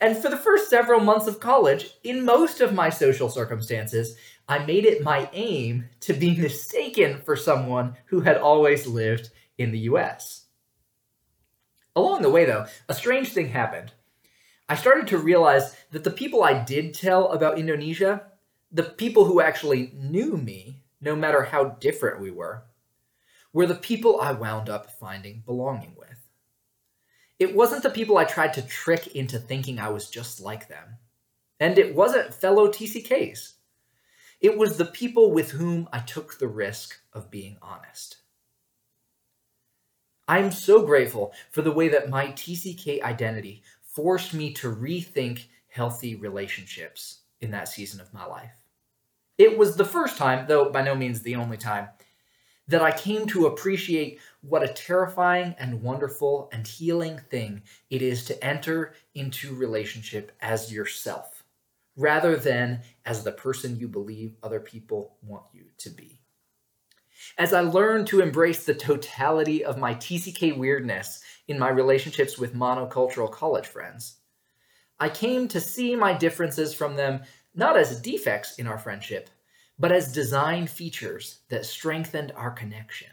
[0.00, 4.16] And for the first several months of college, in most of my social circumstances,
[4.48, 9.28] I made it my aim to be mistaken for someone who had always lived
[9.58, 10.46] in the US.
[11.94, 13.92] Along the way, though, a strange thing happened.
[14.70, 18.22] I started to realize that the people I did tell about Indonesia,
[18.72, 22.64] the people who actually knew me, no matter how different we were,
[23.52, 26.08] were the people I wound up finding belonging with.
[27.38, 30.98] It wasn't the people I tried to trick into thinking I was just like them.
[31.58, 33.54] And it wasn't fellow TCKs.
[34.40, 38.18] It was the people with whom I took the risk of being honest.
[40.28, 46.14] I'm so grateful for the way that my TCK identity forced me to rethink healthy
[46.14, 48.52] relationships in that season of my life.
[49.38, 51.88] It was the first time, though by no means the only time,
[52.70, 58.24] that I came to appreciate what a terrifying and wonderful and healing thing it is
[58.26, 61.42] to enter into relationship as yourself,
[61.96, 66.20] rather than as the person you believe other people want you to be.
[67.36, 72.54] As I learned to embrace the totality of my TCK weirdness in my relationships with
[72.54, 74.18] monocultural college friends,
[75.00, 79.28] I came to see my differences from them not as defects in our friendship,
[79.80, 83.08] but as design features that strengthened our connection.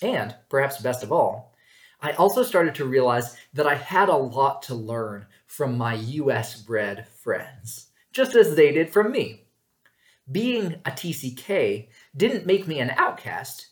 [0.00, 1.54] And, perhaps best of all,
[2.00, 6.62] I also started to realize that I had a lot to learn from my US
[6.62, 9.44] bred friends, just as they did from me.
[10.30, 13.66] Being a TCK didn't make me an outcast,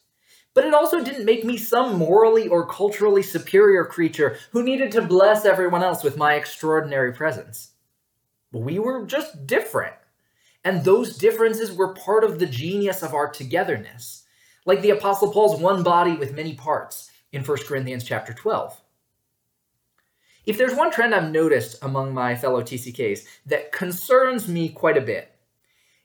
[0.55, 5.03] but it also didn't make me some morally or culturally superior creature who needed to
[5.03, 7.71] bless everyone else with my extraordinary presence.
[8.53, 9.95] We were just different.
[10.65, 14.25] And those differences were part of the genius of our togetherness,
[14.67, 18.81] like the Apostle Paul's one body with many parts in 1 Corinthians chapter 12.
[20.47, 25.03] If there's one trend I've noticed among my fellow TCKs that concerns me quite a
[25.03, 25.33] bit,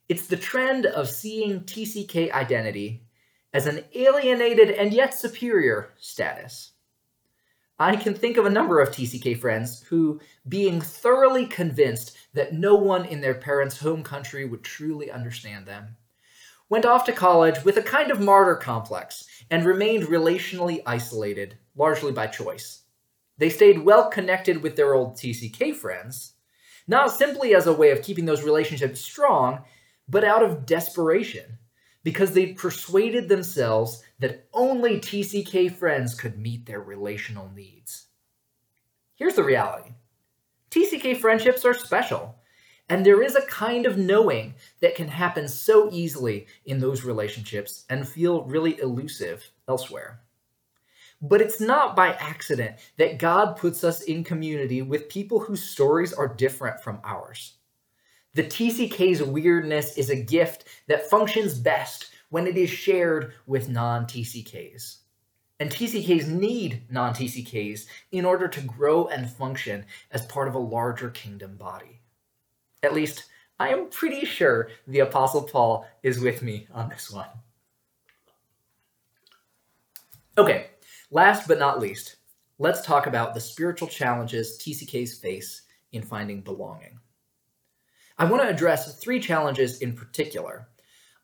[0.07, 3.01] it's the trend of seeing TCK identity
[3.53, 6.73] as an alienated and yet superior status.
[7.77, 12.75] I can think of a number of TCK friends who, being thoroughly convinced that no
[12.75, 15.97] one in their parents' home country would truly understand them,
[16.69, 22.13] went off to college with a kind of martyr complex and remained relationally isolated, largely
[22.13, 22.83] by choice.
[23.37, 26.33] They stayed well connected with their old TCK friends,
[26.87, 29.59] not simply as a way of keeping those relationships strong,
[30.07, 31.57] but out of desperation,
[32.03, 38.07] because they'd persuaded themselves that only TCK friends could meet their relational needs.
[39.15, 39.91] Here's the reality
[40.71, 42.35] TCK friendships are special,
[42.89, 47.85] and there is a kind of knowing that can happen so easily in those relationships
[47.89, 50.21] and feel really elusive elsewhere.
[51.21, 56.13] But it's not by accident that God puts us in community with people whose stories
[56.13, 57.55] are different from ours.
[58.33, 64.05] The TCK's weirdness is a gift that functions best when it is shared with non
[64.05, 64.97] TCKs.
[65.59, 70.59] And TCKs need non TCKs in order to grow and function as part of a
[70.59, 72.01] larger kingdom body.
[72.83, 73.25] At least,
[73.59, 77.29] I am pretty sure the Apostle Paul is with me on this one.
[80.37, 80.67] Okay,
[81.09, 82.17] last but not least,
[82.59, 85.61] let's talk about the spiritual challenges TCKs face
[85.93, 86.99] in finding belonging.
[88.17, 90.67] I want to address three challenges in particular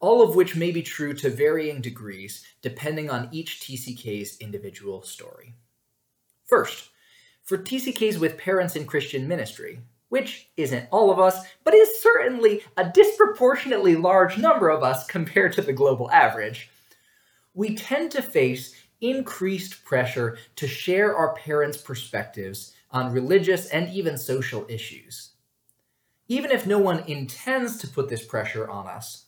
[0.01, 5.53] all of which may be true to varying degrees depending on each TCK's individual story.
[6.45, 6.89] First,
[7.43, 9.79] for TCKs with parents in Christian ministry,
[10.09, 15.53] which isn't all of us, but is certainly a disproportionately large number of us compared
[15.53, 16.69] to the global average,
[17.53, 24.17] we tend to face increased pressure to share our parents' perspectives on religious and even
[24.17, 25.31] social issues.
[26.27, 29.25] Even if no one intends to put this pressure on us,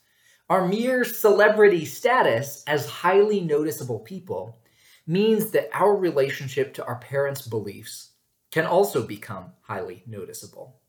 [0.54, 4.60] our mere celebrity status as highly noticeable people
[5.08, 8.12] means that our relationship to our parents' beliefs
[8.52, 10.80] can also become highly noticeable.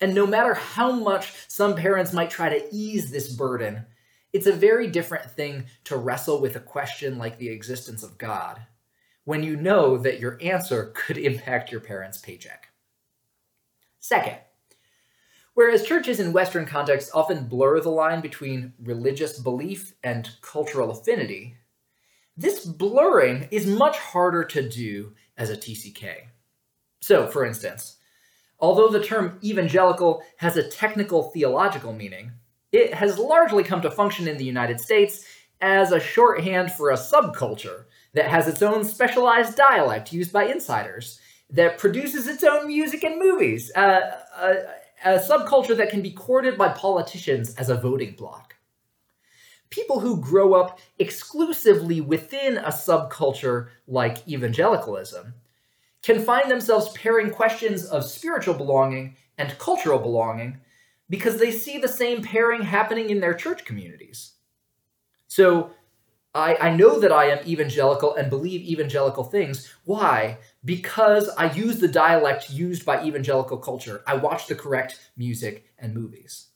[0.00, 3.86] And no matter how much some parents might try to ease this burden,
[4.32, 8.60] it's a very different thing to wrestle with a question like the existence of God
[9.24, 12.68] when you know that your answer could impact your parents' paycheck.
[13.98, 14.36] Second,
[15.54, 21.56] Whereas churches in Western contexts often blur the line between religious belief and cultural affinity,
[22.36, 26.28] this blurring is much harder to do as a TCK.
[27.00, 27.96] So, for instance,
[28.58, 32.32] although the term evangelical has a technical theological meaning,
[32.72, 35.24] it has largely come to function in the United States
[35.60, 37.84] as a shorthand for a subculture
[38.14, 41.20] that has its own specialized dialect used by insiders,
[41.50, 44.00] that produces its own music and movies, uh,
[44.38, 44.54] a,
[45.04, 48.56] a subculture that can be courted by politicians as a voting bloc.
[49.70, 55.34] People who grow up exclusively within a subculture like evangelicalism
[56.02, 60.58] can find themselves pairing questions of spiritual belonging and cultural belonging
[61.08, 64.32] because they see the same pairing happening in their church communities.
[65.28, 65.70] So
[66.34, 69.68] I, I know that I am evangelical and believe evangelical things.
[69.84, 70.38] Why?
[70.64, 74.02] Because I use the dialect used by evangelical culture.
[74.06, 76.48] I watch the correct music and movies.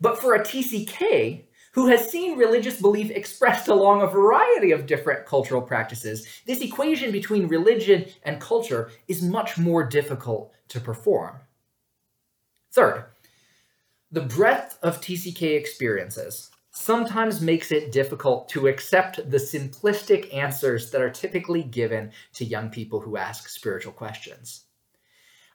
[0.00, 5.26] But for a TCK, who has seen religious belief expressed along a variety of different
[5.26, 11.36] cultural practices, this equation between religion and culture is much more difficult to perform.
[12.72, 13.04] Third,
[14.10, 21.02] the breadth of TCK experiences sometimes makes it difficult to accept the simplistic answers that
[21.02, 24.64] are typically given to young people who ask spiritual questions.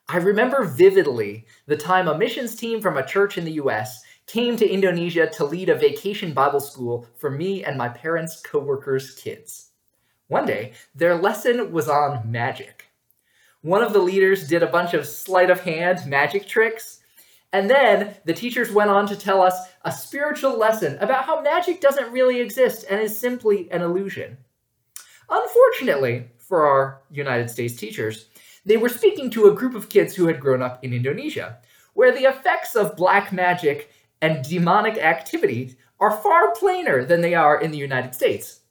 [0.07, 4.55] I remember vividly the time a missions team from a church in the US came
[4.57, 9.71] to Indonesia to lead a vacation Bible school for me and my parents' coworkers' kids.
[10.27, 12.85] One day, their lesson was on magic.
[13.61, 16.96] One of the leaders did a bunch of sleight of hand magic tricks
[17.53, 21.79] and then the teachers went on to tell us a spiritual lesson about how magic
[21.79, 24.37] doesn't really exist and is simply an illusion.
[25.29, 28.27] Unfortunately for our United States teachers,
[28.65, 31.57] they were speaking to a group of kids who had grown up in Indonesia,
[31.93, 33.91] where the effects of black magic
[34.21, 38.61] and demonic activity are far plainer than they are in the United States.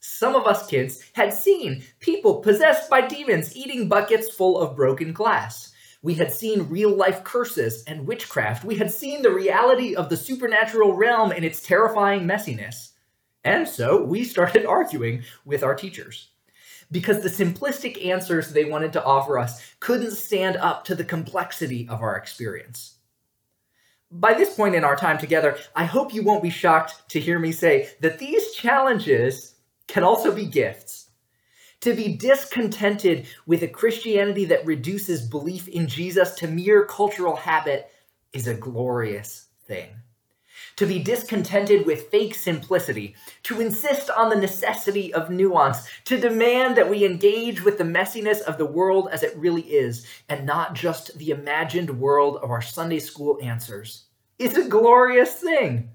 [0.00, 5.12] Some of us kids had seen people possessed by demons eating buckets full of broken
[5.12, 5.72] glass.
[6.04, 8.62] We had seen real life curses and witchcraft.
[8.62, 12.90] We had seen the reality of the supernatural realm in its terrifying messiness.
[13.42, 16.28] And so we started arguing with our teachers.
[16.92, 21.88] Because the simplistic answers they wanted to offer us couldn't stand up to the complexity
[21.88, 22.96] of our experience.
[24.10, 27.38] By this point in our time together, I hope you won't be shocked to hear
[27.38, 29.54] me say that these challenges
[29.88, 31.03] can also be gifts
[31.84, 37.90] to be discontented with a Christianity that reduces belief in Jesus to mere cultural habit
[38.32, 39.90] is a glorious thing.
[40.76, 46.74] To be discontented with fake simplicity, to insist on the necessity of nuance, to demand
[46.78, 50.72] that we engage with the messiness of the world as it really is, and not
[50.72, 54.04] just the imagined world of our Sunday school answers,
[54.38, 55.90] is a glorious thing.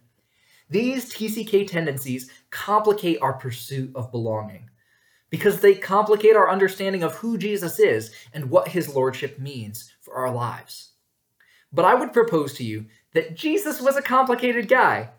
[0.69, 4.68] These TCK tendencies complicate our pursuit of belonging
[5.30, 10.15] because they complicate our understanding of who Jesus is and what his lordship means for
[10.15, 10.91] our lives.
[11.71, 15.09] But I would propose to you that Jesus was a complicated guy,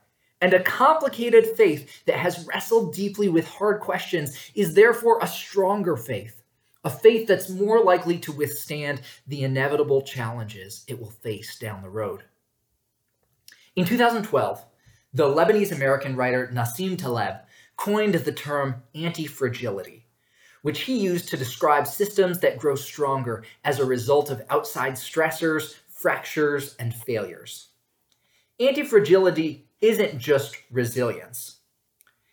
[0.40, 5.96] and a complicated faith that has wrestled deeply with hard questions is therefore a stronger
[5.96, 6.42] faith,
[6.82, 11.90] a faith that's more likely to withstand the inevitable challenges it will face down the
[11.90, 12.22] road.
[13.76, 14.64] In 2012,
[15.12, 17.40] the Lebanese American writer Nassim Taleb
[17.76, 19.99] coined the term anti fragility
[20.62, 25.76] which he used to describe systems that grow stronger as a result of outside stressors,
[25.88, 27.68] fractures, and failures.
[28.60, 31.56] Antifragility isn't just resilience.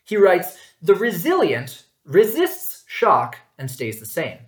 [0.04, 4.40] He writes The resilient resists shock and stays the same.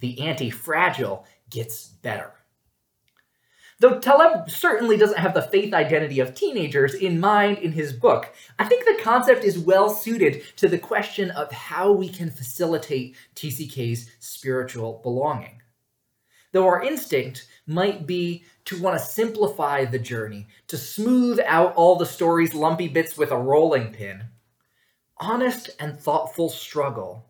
[0.00, 2.32] The anti fragile gets better.
[3.80, 8.34] Though Taleb certainly doesn't have the faith identity of teenagers in mind in his book,
[8.58, 13.16] I think the concept is well suited to the question of how we can facilitate
[13.34, 15.62] TCK's spiritual belonging.
[16.52, 21.96] Though our instinct might be to want to simplify the journey, to smooth out all
[21.96, 24.24] the story's lumpy bits with a rolling pin,
[25.16, 27.24] honest and thoughtful struggle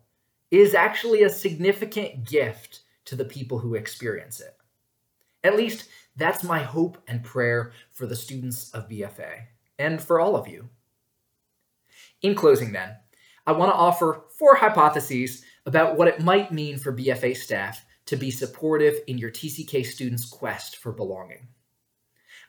[0.49, 4.57] is actually a significant gift to the people who experience it.
[5.43, 9.45] At least, that's my hope and prayer for the students of BFA
[9.79, 10.69] and for all of you.
[12.21, 12.97] In closing, then,
[13.47, 18.15] I want to offer four hypotheses about what it might mean for BFA staff to
[18.15, 21.47] be supportive in your TCK students' quest for belonging.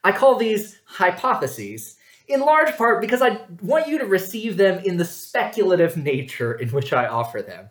[0.05, 1.97] I call these hypotheses
[2.29, 6.69] in large part because I want you to receive them in the speculative nature in
[6.71, 7.69] which I offer them.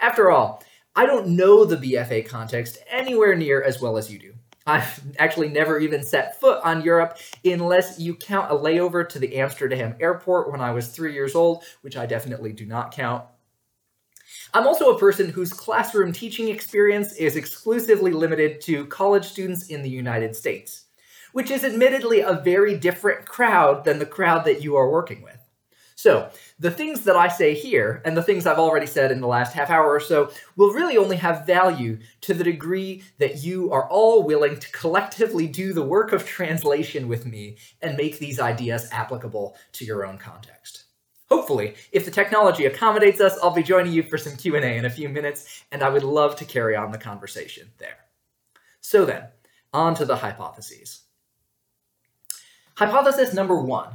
[0.00, 0.62] After all,
[0.96, 4.33] I don't know the BFA context anywhere near as well as you do.
[4.66, 9.36] I've actually never even set foot on Europe unless you count a layover to the
[9.36, 13.24] Amsterdam airport when I was three years old, which I definitely do not count.
[14.54, 19.82] I'm also a person whose classroom teaching experience is exclusively limited to college students in
[19.82, 20.86] the United States,
[21.32, 25.33] which is admittedly a very different crowd than the crowd that you are working with.
[26.04, 26.28] So,
[26.58, 29.54] the things that I say here, and the things I've already said in the last
[29.54, 33.88] half hour or so, will really only have value to the degree that you are
[33.88, 38.86] all willing to collectively do the work of translation with me and make these ideas
[38.92, 40.84] applicable to your own context.
[41.30, 44.90] Hopefully, if the technology accommodates us, I'll be joining you for some Q&A in a
[44.90, 47.96] few minutes, and I would love to carry on the conversation there.
[48.82, 49.28] So then,
[49.72, 51.00] on to the hypotheses.
[52.74, 53.94] Hypothesis number one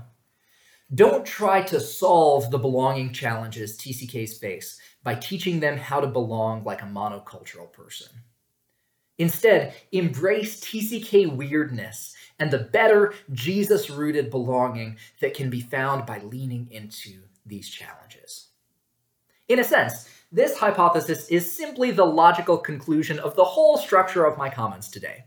[0.95, 6.63] don't try to solve the belonging challenges TCKs face by teaching them how to belong
[6.63, 8.09] like a monocultural person.
[9.19, 16.19] Instead, embrace TCK weirdness and the better Jesus rooted belonging that can be found by
[16.19, 18.47] leaning into these challenges.
[19.49, 24.37] In a sense, this hypothesis is simply the logical conclusion of the whole structure of
[24.37, 25.25] my comments today.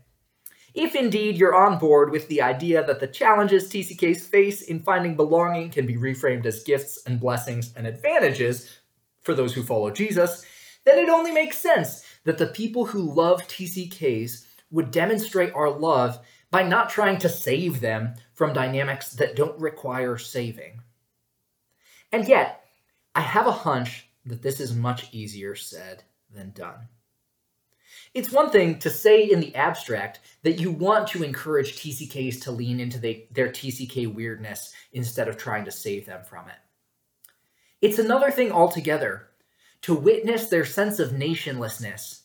[0.73, 5.15] If indeed you're on board with the idea that the challenges TCKs face in finding
[5.15, 8.79] belonging can be reframed as gifts and blessings and advantages
[9.21, 10.45] for those who follow Jesus,
[10.83, 16.19] then it only makes sense that the people who love TCKs would demonstrate our love
[16.49, 20.81] by not trying to save them from dynamics that don't require saving.
[22.11, 22.63] And yet,
[23.15, 26.87] I have a hunch that this is much easier said than done.
[28.13, 32.51] It's one thing to say in the abstract that you want to encourage TCKs to
[32.51, 36.55] lean into the, their TCK weirdness instead of trying to save them from it.
[37.81, 39.29] It's another thing altogether
[39.81, 42.21] to witness their sense of nationlessness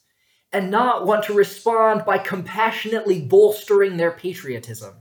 [0.53, 4.95] and not want to respond by compassionately bolstering their patriotism.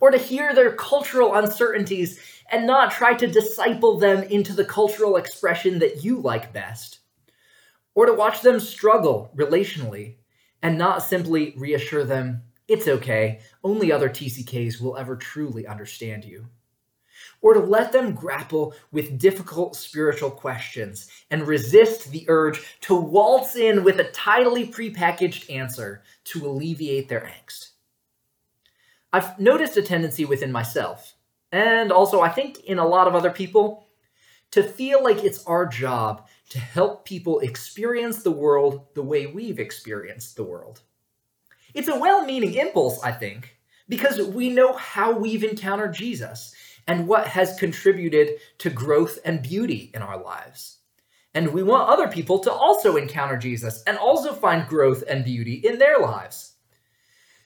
[0.00, 2.18] Or to hear their cultural uncertainties
[2.50, 6.98] and not try to disciple them into the cultural expression that you like best
[7.94, 10.16] or to watch them struggle relationally
[10.62, 16.46] and not simply reassure them, it's okay, only other TCKs will ever truly understand you.
[17.42, 23.56] Or to let them grapple with difficult spiritual questions and resist the urge to waltz
[23.56, 27.70] in with a tidily prepackaged answer to alleviate their angst.
[29.12, 31.14] I've noticed a tendency within myself,
[31.52, 33.86] and also I think in a lot of other people,
[34.52, 39.58] to feel like it's our job to help people experience the world the way we've
[39.58, 40.82] experienced the world.
[41.74, 46.54] It's a well meaning impulse, I think, because we know how we've encountered Jesus
[46.86, 50.78] and what has contributed to growth and beauty in our lives.
[51.34, 55.54] And we want other people to also encounter Jesus and also find growth and beauty
[55.54, 56.52] in their lives.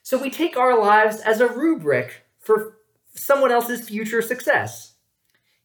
[0.02, 2.76] So we take our lives as a rubric for
[3.14, 4.96] someone else's future success.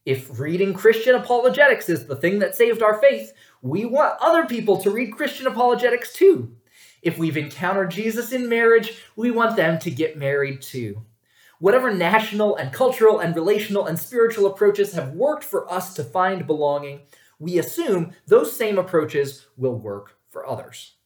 [0.04, 3.32] If reading Christian apologetics is the thing that saved our faith,
[3.62, 6.54] we want other people to read Christian apologetics too.
[7.00, 11.02] If we've encountered Jesus in marriage, we want them to get married too.
[11.58, 16.46] Whatever national and cultural and relational and spiritual approaches have worked for us to find
[16.46, 17.00] belonging,
[17.38, 20.96] we assume those same approaches will work for others.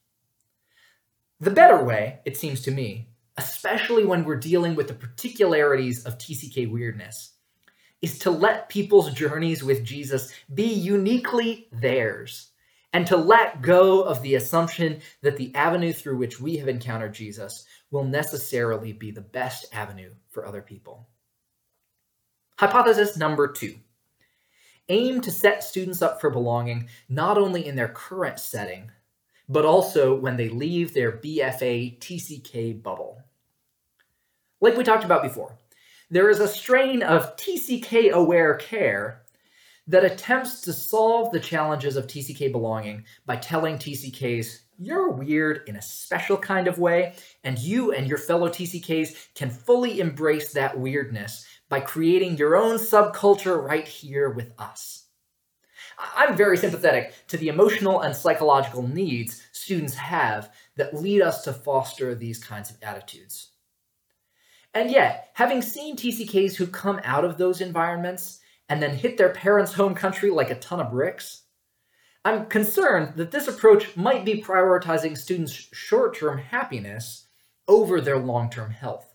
[1.38, 6.18] The better way, it seems to me, especially when we're dealing with the particularities of
[6.18, 7.34] TCK weirdness,
[8.02, 12.50] is to let people's journeys with Jesus be uniquely theirs
[12.92, 17.12] and to let go of the assumption that the avenue through which we have encountered
[17.12, 21.08] Jesus will necessarily be the best avenue for other people.
[22.58, 23.76] Hypothesis number two
[24.88, 28.90] aim to set students up for belonging not only in their current setting,
[29.48, 33.22] but also when they leave their BFA TCK bubble.
[34.60, 35.56] Like we talked about before,
[36.10, 39.22] there is a strain of TCK aware care
[39.86, 45.76] that attempts to solve the challenges of TCK belonging by telling TCKs, you're weird in
[45.76, 50.78] a special kind of way, and you and your fellow TCKs can fully embrace that
[50.78, 55.06] weirdness by creating your own subculture right here with us.
[56.16, 61.52] I'm very sympathetic to the emotional and psychological needs students have that lead us to
[61.52, 63.50] foster these kinds of attitudes.
[64.74, 69.30] And yet, having seen TCKs who come out of those environments and then hit their
[69.30, 71.42] parents' home country like a ton of bricks,
[72.24, 77.26] I'm concerned that this approach might be prioritizing students' short term happiness
[77.66, 79.14] over their long term health.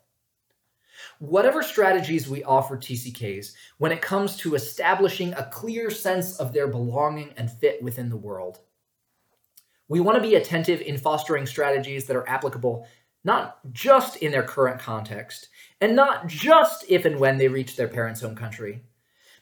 [1.20, 6.68] Whatever strategies we offer TCKs when it comes to establishing a clear sense of their
[6.68, 8.60] belonging and fit within the world,
[9.88, 12.88] we want to be attentive in fostering strategies that are applicable
[13.24, 15.50] not just in their current context,
[15.80, 18.82] and not just if and when they reach their parents' home country,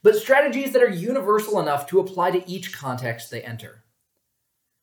[0.04, 3.84] but strategies that are universal enough to apply to each context they enter.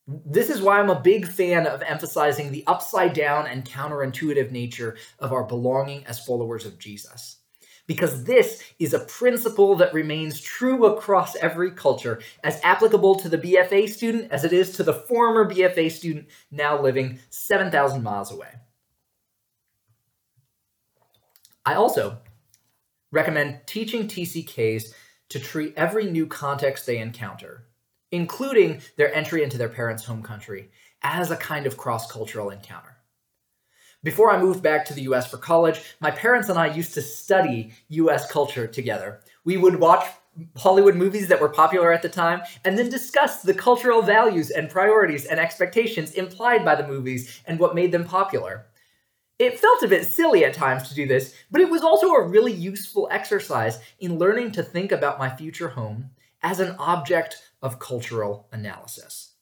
[0.07, 4.97] This is why I'm a big fan of emphasizing the upside down and counterintuitive nature
[5.19, 7.37] of our belonging as followers of Jesus.
[7.85, 13.37] Because this is a principle that remains true across every culture, as applicable to the
[13.37, 18.49] BFA student as it is to the former BFA student now living 7,000 miles away.
[21.69, 22.17] I also
[23.11, 24.91] recommend teaching TCKs
[25.29, 27.67] to treat every new context they encounter,
[28.11, 30.71] including their entry into their parents' home country,
[31.03, 32.97] as a kind of cross cultural encounter.
[34.01, 37.03] Before I moved back to the US for college, my parents and I used to
[37.03, 39.19] study US culture together.
[39.45, 40.07] We would watch
[40.57, 44.71] Hollywood movies that were popular at the time and then discuss the cultural values and
[44.71, 48.65] priorities and expectations implied by the movies and what made them popular.
[49.39, 52.27] It felt a bit silly at times to do this, but it was also a
[52.27, 56.09] really useful exercise in learning to think about my future home
[56.43, 59.35] as an object of cultural analysis.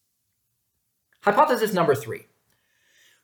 [1.22, 2.28] Hypothesis number three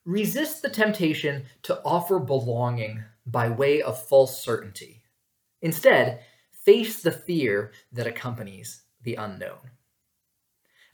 [0.06, 5.04] resist the temptation to offer belonging by way of false certainty.
[5.62, 6.20] Instead,
[6.52, 9.72] face the fear that accompanies the unknown.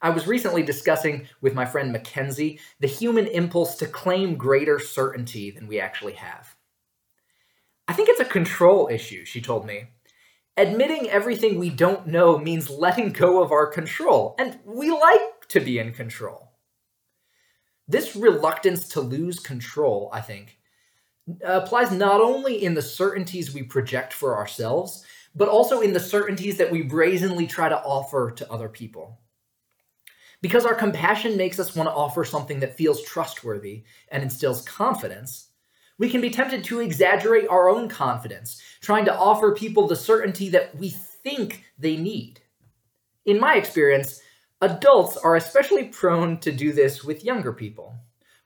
[0.01, 5.51] I was recently discussing with my friend Mackenzie the human impulse to claim greater certainty
[5.51, 6.55] than we actually have.
[7.87, 9.87] I think it's a control issue, she told me.
[10.55, 15.59] Admitting everything we don't know means letting go of our control, and we like to
[15.59, 16.51] be in control.
[17.87, 20.59] This reluctance to lose control, I think,
[21.43, 25.03] applies not only in the certainties we project for ourselves,
[25.35, 29.19] but also in the certainties that we brazenly try to offer to other people.
[30.41, 35.49] Because our compassion makes us want to offer something that feels trustworthy and instills confidence,
[35.97, 40.47] we can be tempted to exaggerate our own confidence, trying to offer people the certainty
[40.49, 42.39] that we think they need.
[43.25, 44.21] In my experience,
[44.61, 47.95] adults are especially prone to do this with younger people.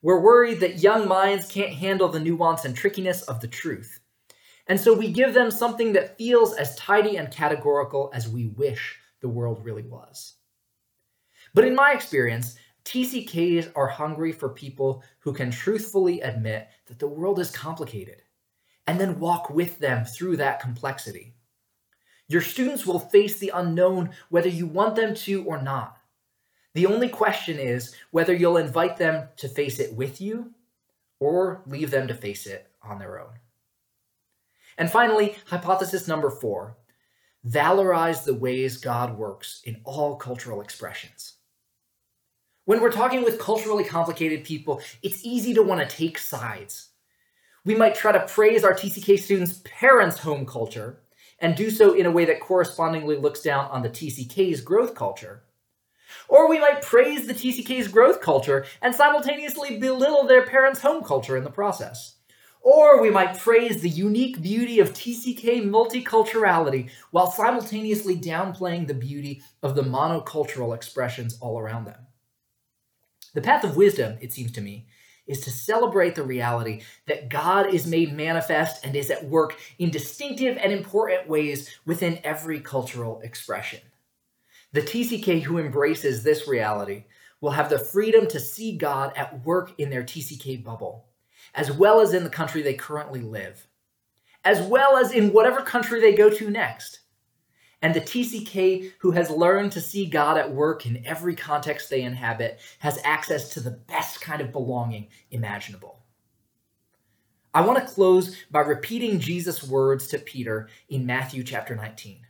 [0.02, 4.00] We're worried that young minds can't handle the nuance and trickiness of the truth.
[4.68, 8.98] And so we give them something that feels as tidy and categorical as we wish
[9.22, 10.36] the world really was.
[11.54, 17.08] But in my experience, TCKs are hungry for people who can truthfully admit that the
[17.08, 18.24] world is complicated
[18.88, 21.34] and then walk with them through that complexity.
[22.28, 25.98] Your students will face the unknown whether you want them to or not.
[26.74, 30.52] The only question is whether you'll invite them to face it with you
[31.20, 33.34] or leave them to face it on their own.
[34.78, 36.78] And finally, hypothesis number four
[37.48, 41.33] valorize the ways God works in all cultural expressions.
[42.66, 46.92] When we're talking with culturally complicated people, it's easy to want to take sides.
[47.66, 51.02] We might try to praise our TCK students' parents' home culture
[51.40, 55.44] and do so in a way that correspondingly looks down on the TCK's growth culture.
[56.30, 61.36] Or we might praise the TCK's growth culture and simultaneously belittle their parents' home culture
[61.36, 62.16] in the process.
[62.62, 69.42] Or we might praise the unique beauty of TCK multiculturality while simultaneously downplaying the beauty
[69.62, 72.08] of the monocultural expressions all around them.
[73.34, 74.88] The path of wisdom, it seems to me,
[75.26, 79.90] is to celebrate the reality that God is made manifest and is at work in
[79.90, 83.80] distinctive and important ways within every cultural expression.
[84.74, 87.06] The TCK who embraces this reality
[87.42, 91.06] will have the freedom to see God at work in their TCK bubble,
[91.54, 93.68] as well as in the country they currently live,
[94.44, 97.00] as well as in whatever country they go to next.
[97.84, 102.02] And the TCK who has learned to see God at work in every context they
[102.02, 106.00] inhabit has access to the best kind of belonging imaginable.
[107.54, 112.26] I want to close by repeating Jesus' words to Peter in Matthew chapter 19.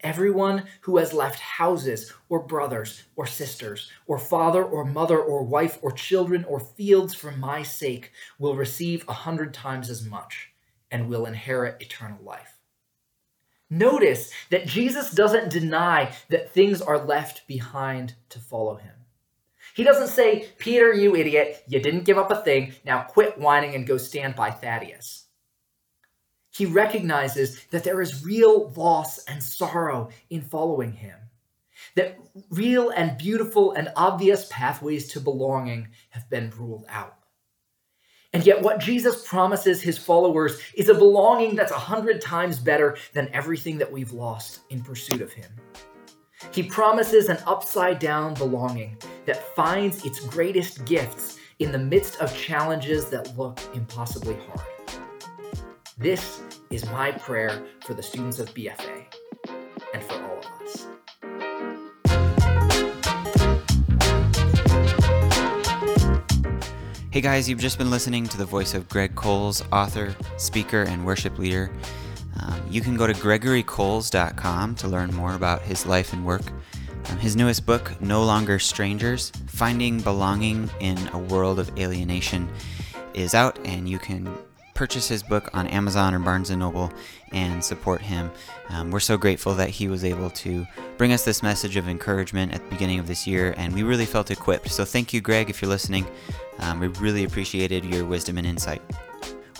[0.00, 5.78] Everyone who has left houses or brothers or sisters or father or mother or wife
[5.82, 10.52] or children or fields for my sake will receive a hundred times as much
[10.90, 12.57] and will inherit eternal life.
[13.70, 18.94] Notice that Jesus doesn't deny that things are left behind to follow him.
[19.74, 23.74] He doesn't say, Peter, you idiot, you didn't give up a thing, now quit whining
[23.74, 25.26] and go stand by Thaddeus.
[26.50, 31.16] He recognizes that there is real loss and sorrow in following him,
[31.94, 32.18] that
[32.50, 37.17] real and beautiful and obvious pathways to belonging have been ruled out.
[38.38, 42.96] And yet, what Jesus promises his followers is a belonging that's a hundred times better
[43.12, 45.50] than everything that we've lost in pursuit of him.
[46.52, 52.32] He promises an upside down belonging that finds its greatest gifts in the midst of
[52.32, 55.02] challenges that look impossibly hard.
[55.98, 58.97] This is my prayer for the students of BFA
[67.18, 71.04] Hey guys, you've just been listening to the voice of Greg Coles, author, speaker, and
[71.04, 71.68] worship leader.
[72.40, 76.52] Um, you can go to gregorycoles.com to learn more about his life and work.
[77.06, 82.48] Um, his newest book, No Longer Strangers Finding Belonging in a World of Alienation,
[83.14, 84.32] is out, and you can
[84.78, 86.92] purchase his book on Amazon or Barnes & Noble
[87.32, 88.30] and support him.
[88.68, 90.64] Um, we're so grateful that he was able to
[90.96, 94.06] bring us this message of encouragement at the beginning of this year, and we really
[94.06, 94.70] felt equipped.
[94.70, 96.06] So thank you, Greg, if you're listening.
[96.60, 98.80] Um, we really appreciated your wisdom and insight.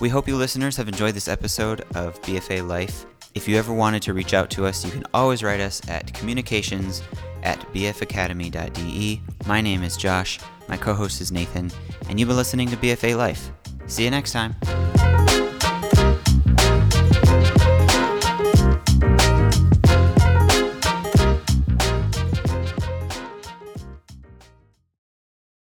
[0.01, 3.05] We hope you listeners have enjoyed this episode of BFA Life.
[3.35, 6.15] If you ever wanted to reach out to us, you can always write us at
[6.15, 7.03] communications
[7.43, 9.21] at bfacademy.de.
[9.47, 10.39] My name is Josh,
[10.69, 11.73] my co host is Nathan,
[12.09, 13.51] and you've been listening to BFA Life.
[13.89, 14.55] See you next time.